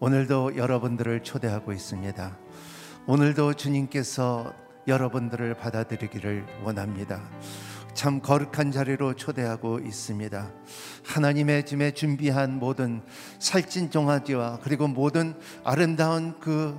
오늘도 0.00 0.56
여러분들을 0.56 1.22
초대하고 1.22 1.72
있습니다. 1.72 2.38
오늘도 3.06 3.54
주님께서 3.54 4.54
여러분들을 4.86 5.54
받아들이기를 5.54 6.44
원합니다. 6.62 7.22
참 7.94 8.20
거룩한 8.20 8.72
자리로 8.72 9.14
초대하고 9.14 9.78
있습니다. 9.78 10.52
하나님의 11.04 11.64
짐에 11.64 11.92
준비한 11.92 12.58
모든 12.58 13.00
살찐 13.38 13.90
종아지와 13.90 14.58
그리고 14.62 14.88
모든 14.88 15.34
아름다운 15.62 16.38
그, 16.40 16.78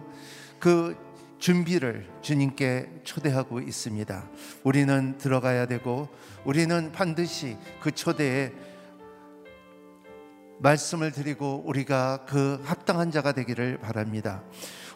그 0.59 0.95
준비를 1.39 2.07
주님께 2.21 3.01
초대하고 3.03 3.59
있습니다. 3.59 4.29
우리는 4.63 5.17
들어가야 5.17 5.67
되고 5.67 6.09
우리는 6.43 6.91
반드시 6.91 7.57
그 7.79 7.91
초대에 7.91 8.51
말씀을 10.59 11.11
드리고 11.11 11.63
우리가 11.65 12.25
그 12.27 12.61
합당한 12.63 13.11
자가 13.11 13.31
되기를 13.33 13.77
바랍니다. 13.79 14.43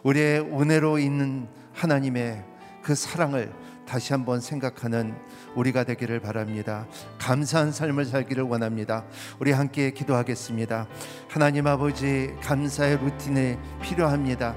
우리의 0.02 0.40
은혜로 0.40 0.98
있는 0.98 1.48
하나님의 1.72 2.44
그 2.82 2.94
사랑을 2.94 3.52
다시 3.86 4.12
한번 4.12 4.40
생각하는 4.40 5.14
우리가 5.56 5.82
되기를 5.82 6.20
바랍니다. 6.20 6.86
감사한 7.18 7.72
삶을 7.72 8.04
살기를 8.04 8.44
원합니다. 8.44 9.04
우리 9.40 9.50
함께 9.50 9.90
기도하겠습니다. 9.90 10.86
하나님 11.28 11.66
아버지 11.66 12.32
감사의 12.40 12.98
루틴이 12.98 13.56
필요합니다. 13.82 14.54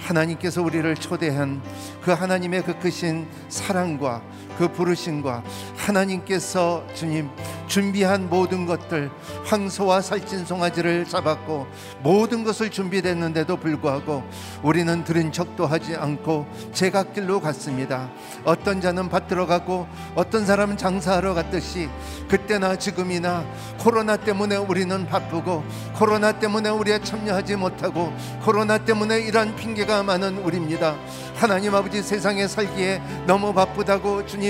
하나님께서 0.00 0.62
우리를 0.62 0.92
초대한 0.96 1.62
그 2.02 2.10
하나님의 2.10 2.64
그 2.64 2.76
크신 2.80 3.28
사랑과 3.48 4.20
그 4.58 4.68
부르심과 4.68 5.42
하나님께서 5.76 6.84
주님 6.94 7.30
준비한 7.72 8.28
모든 8.28 8.66
것들 8.66 9.10
황소와 9.46 10.02
살찐 10.02 10.44
송아지를 10.44 11.06
잡았고 11.06 11.66
모든 12.02 12.44
것을 12.44 12.70
준비됐는데도 12.70 13.56
불구하고 13.56 14.22
우리는 14.62 15.04
들은 15.04 15.32
척도 15.32 15.66
하지 15.66 15.96
않고 15.96 16.46
제각길로 16.74 17.40
갔습니다. 17.40 18.10
어떤 18.44 18.82
자는 18.82 19.08
밭들어 19.08 19.46
가고 19.46 19.86
어떤 20.14 20.44
사람은 20.44 20.76
장사하러 20.76 21.32
갔듯이 21.32 21.88
그때나 22.28 22.76
지금이나 22.76 23.46
코로나 23.78 24.18
때문에 24.18 24.56
우리는 24.56 25.06
바쁘고 25.06 25.64
코로나 25.94 26.32
때문에 26.32 26.68
우리가 26.68 26.98
참여하지 26.98 27.56
못하고 27.56 28.12
코로나 28.42 28.76
때문에 28.76 29.20
이러한 29.20 29.56
핑계가 29.56 30.02
많은 30.02 30.38
우리입니다. 30.38 30.96
하나님 31.36 31.74
아버지 31.74 32.02
세상에 32.02 32.46
살기에 32.46 33.00
너무 33.26 33.54
바쁘다고 33.54 34.26
주님 34.26 34.41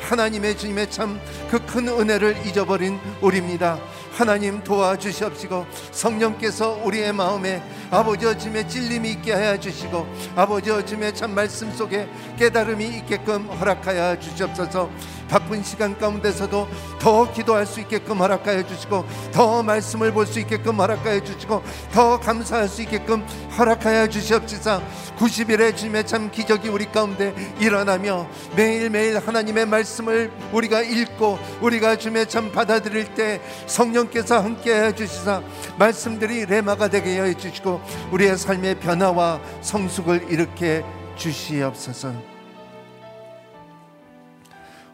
하나님의 0.00 0.56
주님의 0.56 0.90
참 0.90 1.20
그 1.50 1.58
큰 1.66 1.88
은혜를 1.88 2.46
잊어버린 2.46 2.98
우리입니다. 3.20 3.78
하나님 4.12 4.62
도와주시옵시고 4.62 5.66
성령께서 5.90 6.80
우리의 6.84 7.12
마음에 7.12 7.62
아버지 7.92 8.24
주님의 8.38 8.70
찔림이 8.70 9.10
있게 9.10 9.34
하여 9.34 9.60
주시고 9.60 10.06
아버지 10.34 10.70
주님의 10.70 11.14
참 11.14 11.34
말씀 11.34 11.70
속에 11.72 12.08
깨달음이 12.38 12.86
있게끔 12.86 13.46
허락하여 13.48 14.18
주시옵소서. 14.18 14.88
바쁜 15.28 15.62
시간 15.62 15.98
가운데서도 15.98 16.68
더 16.98 17.32
기도할 17.32 17.64
수 17.64 17.80
있게끔 17.80 18.18
허락하여 18.18 18.66
주시고 18.66 19.04
더 19.32 19.62
말씀을 19.62 20.12
볼 20.12 20.26
수 20.26 20.40
있게끔 20.40 20.78
허락하여 20.78 21.22
주시고 21.22 21.62
더 21.92 22.18
감사할 22.18 22.68
수 22.68 22.82
있게끔 22.82 23.20
허락하여 23.58 24.06
주시옵소서. 24.08 24.82
90일의 25.18 25.76
주님의 25.76 26.06
참 26.06 26.30
기적이 26.30 26.68
우리 26.68 26.86
가운데 26.86 27.34
일어나며 27.60 28.26
매일매일 28.56 29.18
하나님의 29.18 29.66
말씀을 29.66 30.30
우리가 30.52 30.80
읽고 30.82 31.38
우리가 31.60 31.96
주님의 31.96 32.28
참 32.28 32.50
받아들일 32.52 33.14
때 33.14 33.40
성령께서 33.66 34.40
함께 34.40 34.74
해 34.74 34.94
주시사 34.94 35.42
말씀들이 35.78 36.46
레마가 36.46 36.88
되게 36.88 37.20
해 37.20 37.34
주시고 37.34 37.81
우리의 38.12 38.36
삶의 38.36 38.80
변화와 38.80 39.40
성숙을 39.62 40.30
일으켜 40.30 40.82
주시옵소서. 41.16 42.14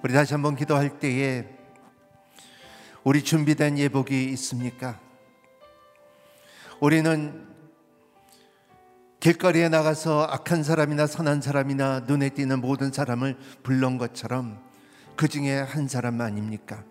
우리 0.02 0.12
다시 0.12 0.34
한번 0.34 0.54
기도할 0.54 0.98
때에 0.98 1.44
우리 3.04 3.22
준비된 3.22 3.78
예복이 3.78 4.24
있습니까? 4.32 5.00
우리는 6.80 7.46
길거리에 9.20 9.68
나가서 9.68 10.28
악한 10.30 10.62
사람이나 10.62 11.08
선한 11.08 11.40
사람이나 11.40 12.00
눈에 12.00 12.28
띄는 12.28 12.60
모든 12.60 12.92
사람을 12.92 13.36
불른 13.64 13.98
것처럼 13.98 14.62
그 15.16 15.26
중에 15.26 15.58
한 15.58 15.88
사람 15.88 16.20
아닙니까? 16.20 16.84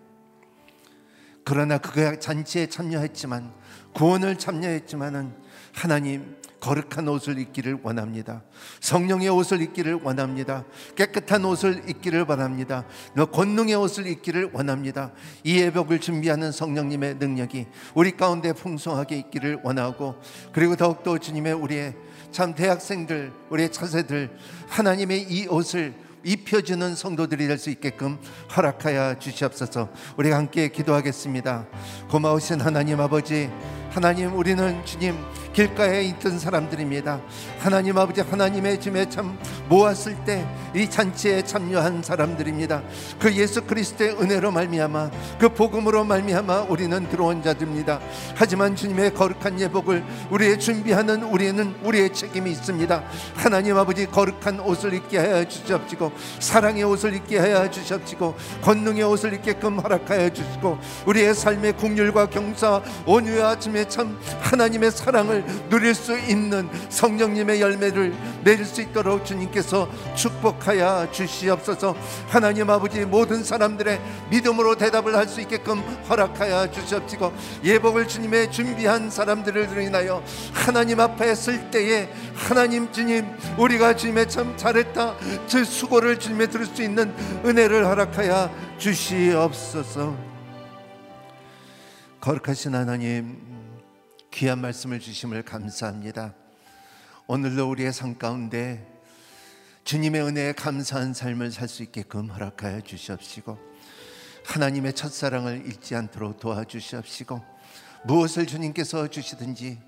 그러나 1.44 1.78
그 1.78 2.20
잔치에 2.20 2.66
참여했지만 2.66 3.50
구원을 3.94 4.36
참여했지만은 4.36 5.34
하나님 5.72 6.36
거룩한 6.60 7.06
옷을 7.06 7.38
입기를 7.38 7.78
원합니다. 7.82 8.42
성령의 8.80 9.28
옷을 9.28 9.62
입기를 9.62 10.00
원합니다. 10.02 10.64
깨끗한 10.96 11.44
옷을 11.44 11.88
입기를 11.88 12.26
바랍니다. 12.26 12.84
너 13.14 13.26
권능의 13.26 13.76
옷을 13.76 14.06
입기를 14.06 14.50
원합니다. 14.52 15.12
이 15.44 15.58
예복을 15.60 16.00
준비하는 16.00 16.50
성령님의 16.50 17.16
능력이 17.16 17.66
우리 17.94 18.16
가운데 18.16 18.52
풍성하게 18.52 19.16
있기를 19.18 19.60
원하고 19.62 20.16
그리고 20.52 20.74
더욱더 20.74 21.16
주님의 21.16 21.52
우리의 21.52 21.94
참 22.32 22.54
대학생들 22.54 23.32
우리의 23.50 23.70
차세들 23.70 24.36
하나님의 24.68 25.22
이 25.30 25.46
옷을 25.46 25.94
입혀주는 26.24 26.94
성도들이 26.94 27.46
될 27.46 27.58
수 27.58 27.70
있게끔 27.70 28.18
허락하여 28.56 29.18
주시옵소서. 29.18 29.88
우리 30.16 30.30
함께 30.30 30.68
기도하겠습니다. 30.68 31.66
고마우신 32.10 32.60
하나님 32.60 33.00
아버지, 33.00 33.50
하나님 33.90 34.36
우리는 34.36 34.84
주님 34.84 35.16
길가에 35.52 36.04
있던 36.04 36.38
사람들입니다. 36.38 37.20
하나님 37.58 37.98
아버지 37.98 38.20
하나님의 38.20 38.80
짐에 38.80 39.08
참 39.08 39.38
모았을 39.68 40.14
때 40.24 40.46
이 40.74 40.88
잔치에 40.88 41.42
참여한 41.42 42.02
사람들입니다. 42.02 42.82
그 43.18 43.34
예수 43.34 43.62
그리스도의 43.62 44.16
은혜로 44.20 44.50
말미암아 44.50 45.10
그 45.38 45.48
복음으로 45.48 46.04
말미암아 46.04 46.66
우리는 46.68 47.08
들어온 47.08 47.42
자들입니다. 47.42 48.00
하지만 48.34 48.76
주님의 48.76 49.14
거룩한 49.14 49.58
예복을 49.58 50.04
우리의 50.30 50.60
준비하는 50.60 51.22
우리는 51.22 51.74
우리의 51.82 52.12
책임이 52.12 52.50
있습니다. 52.50 53.02
하나님 53.34 53.76
아버지 53.78 54.06
거룩한 54.06 54.60
옷을 54.60 54.92
입게 54.92 55.18
하여 55.18 55.46
주시옵시고 55.46 56.12
사랑의 56.38 56.84
옷을 56.84 57.14
입게 57.14 57.38
하여 57.38 57.70
주시옵시고 57.70 58.34
권능의 58.62 59.04
옷을 59.04 59.32
입게끔 59.34 59.78
허락하여 59.78 60.30
주시고 60.30 60.78
우리의 61.06 61.34
삶의 61.34 61.76
국률과 61.76 62.28
경사 62.28 62.82
온유와 63.06 63.58
짐 63.58 63.76
에참 63.78 64.18
하나님의 64.40 64.90
사랑을 64.90 65.44
누릴 65.68 65.94
수 65.94 66.18
있는 66.18 66.68
성령님의 66.88 67.60
열매를 67.60 68.12
맺을 68.44 68.64
수 68.64 68.82
있도록 68.82 69.24
주님께서 69.24 69.88
축복하여 70.16 71.08
주시옵소서. 71.12 71.94
하나님 72.28 72.68
아버지 72.70 73.04
모든 73.04 73.44
사람들의 73.44 74.00
믿음으로 74.30 74.76
대답을 74.76 75.16
할 75.16 75.28
수 75.28 75.40
있게끔 75.42 75.78
허락하여 76.08 76.70
주시옵시고 76.70 77.32
예복을 77.62 78.08
주님의 78.08 78.50
준비한 78.50 79.10
사람들을 79.10 79.80
인하여 79.82 80.22
하나님 80.52 80.98
앞에 81.00 81.34
쓸 81.34 81.70
때에 81.70 82.08
하나님 82.34 82.90
주님 82.90 83.26
우리가 83.58 83.94
주님의 83.94 84.28
참 84.28 84.56
잘했다 84.56 85.16
그 85.50 85.64
수고를 85.64 86.18
주님에 86.18 86.46
들을 86.46 86.66
수 86.66 86.82
있는 86.82 87.14
은혜를 87.44 87.86
허락하여 87.86 88.50
주시옵소서. 88.78 90.16
거룩하신 92.20 92.74
하나님 92.74 93.47
귀한 94.32 94.60
말씀을 94.60 95.00
주심을 95.00 95.42
감사합니다. 95.42 96.34
오늘도 97.26 97.68
우리의 97.70 97.92
삶 97.92 98.18
가운데 98.18 98.86
주님의 99.84 100.22
은혜에 100.22 100.52
감사한 100.52 101.14
삶을 101.14 101.50
살 101.50 101.66
수 101.68 101.82
있게끔 101.82 102.30
허락하여 102.30 102.82
주시옵시고 102.82 103.58
하나님의 104.44 104.92
첫사랑을 104.92 105.66
잊지 105.66 105.94
않도록 105.94 106.40
도와주시옵시고 106.40 107.42
무엇을 108.04 108.46
주님께서 108.46 109.08
주시든지 109.08 109.78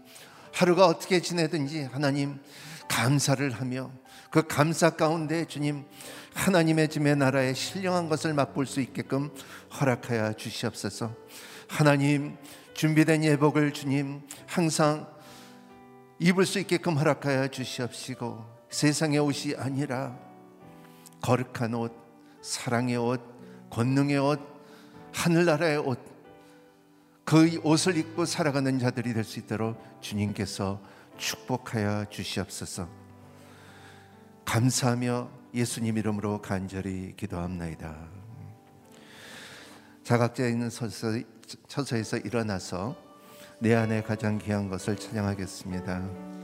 하루가 0.53 0.87
어떻게 0.87 1.21
지내든지 1.21 1.85
하나님 1.85 2.41
감사를 2.89 3.49
하며 3.53 3.93
그 4.31 4.47
감사 4.47 4.91
가운데 4.91 5.45
주님 5.45 5.85
하나님의 6.35 6.89
짐의 6.89 7.17
나라의 7.17 7.55
신령한 7.55 8.09
것을 8.09 8.35
맛볼 8.35 8.67
수 8.67 8.81
있게끔 8.81 9.31
허락하여 9.81 10.33
주시옵소서. 10.35 11.15
하나님 11.69 12.37
준비된 12.75 13.25
예복을 13.25 13.73
주님 13.73 14.23
항상 14.47 15.07
입을 16.19 16.47
수 16.47 16.59
있게끔 16.59 16.97
허락하여 16.97 17.49
주시옵시고 17.49 18.45
세상의 18.71 19.19
옷이 19.19 19.55
아니라 19.57 20.17
거룩한 21.21 21.75
옷, 21.75 21.93
사랑의 22.43 22.97
옷, 22.97 23.21
권능의 23.71 24.19
옷, 24.19 24.41
하늘나라의 25.13 25.79
옷, 25.79 25.99
그 27.25 27.61
옷을 27.63 27.97
입고 27.97 28.25
살아가는 28.25 28.79
자들이 28.79 29.13
될 29.13 29.25
수 29.25 29.39
있도록 29.39 29.81
주님께서 30.01 30.81
축복하여 31.19 32.07
주시옵소서. 32.11 32.89
감사하며 34.45 35.31
예수님 35.55 35.99
이름으로 35.99 36.41
간절히 36.41 37.15
기도합나이다. 37.17 38.20
자각자 40.03 40.47
있는 40.47 40.69
처소에서 41.69 42.19
일어나서 42.19 42.97
내 43.59 43.75
안에 43.75 44.03
가장 44.03 44.39
귀한 44.39 44.69
것을 44.69 44.97
찬양하겠습니다. 44.97 46.40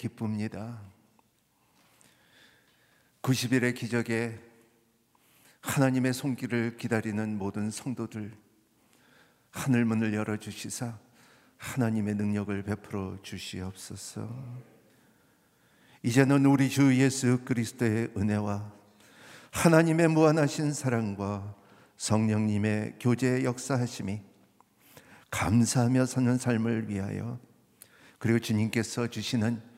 기쁩니다. 0.00 0.80
90일의 3.20 3.74
기적에 3.74 4.40
하나님의 5.60 6.14
손길을 6.14 6.78
기다리는 6.78 7.36
모든 7.36 7.70
성도들 7.70 8.34
하늘 9.50 9.84
문을 9.84 10.14
열어 10.14 10.38
주시사 10.38 10.98
하나님의 11.58 12.14
능력을 12.14 12.62
베풀어 12.62 13.18
주시옵소서. 13.20 14.26
이제는 16.02 16.46
우리 16.46 16.70
주 16.70 16.96
예수 16.98 17.44
그리스도의 17.44 18.12
은혜와 18.16 18.72
하나님의 19.50 20.08
무한하신 20.08 20.72
사랑과 20.72 21.54
성령님의 21.98 22.94
교제 22.98 23.44
역사하심이 23.44 24.22
감사하며 25.30 26.06
사는 26.06 26.38
삶을 26.38 26.88
위하여 26.88 27.38
그리고 28.18 28.38
주님께서 28.38 29.08
주시는 29.08 29.68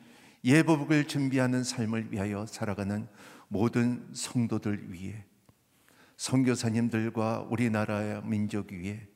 예복을 0.43 1.07
준비하는 1.07 1.63
삶을 1.63 2.11
위하여 2.11 2.45
살아가는 2.45 3.07
모든 3.47 4.05
성도들 4.13 4.91
위해 4.91 5.25
선교사님들과 6.17 7.47
우리나라의 7.49 8.23
민족 8.25 8.71
위에 8.71 9.07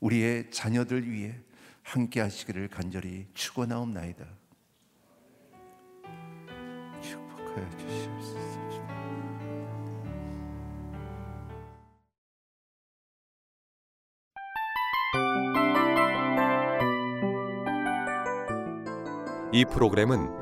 우리의 0.00 0.50
자녀들 0.50 1.10
위해 1.10 1.36
함께 1.82 2.20
하시기를 2.20 2.68
간절히 2.68 3.26
축원하옵나이다. 3.34 4.26
축복하여 7.00 7.70
주시옵소서. 7.78 8.52
이 19.54 19.66
프로그램은 19.66 20.41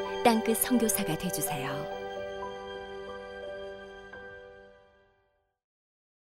땅끝 0.23 0.57
선교사가 0.57 1.17
되주세요. 1.17 2.00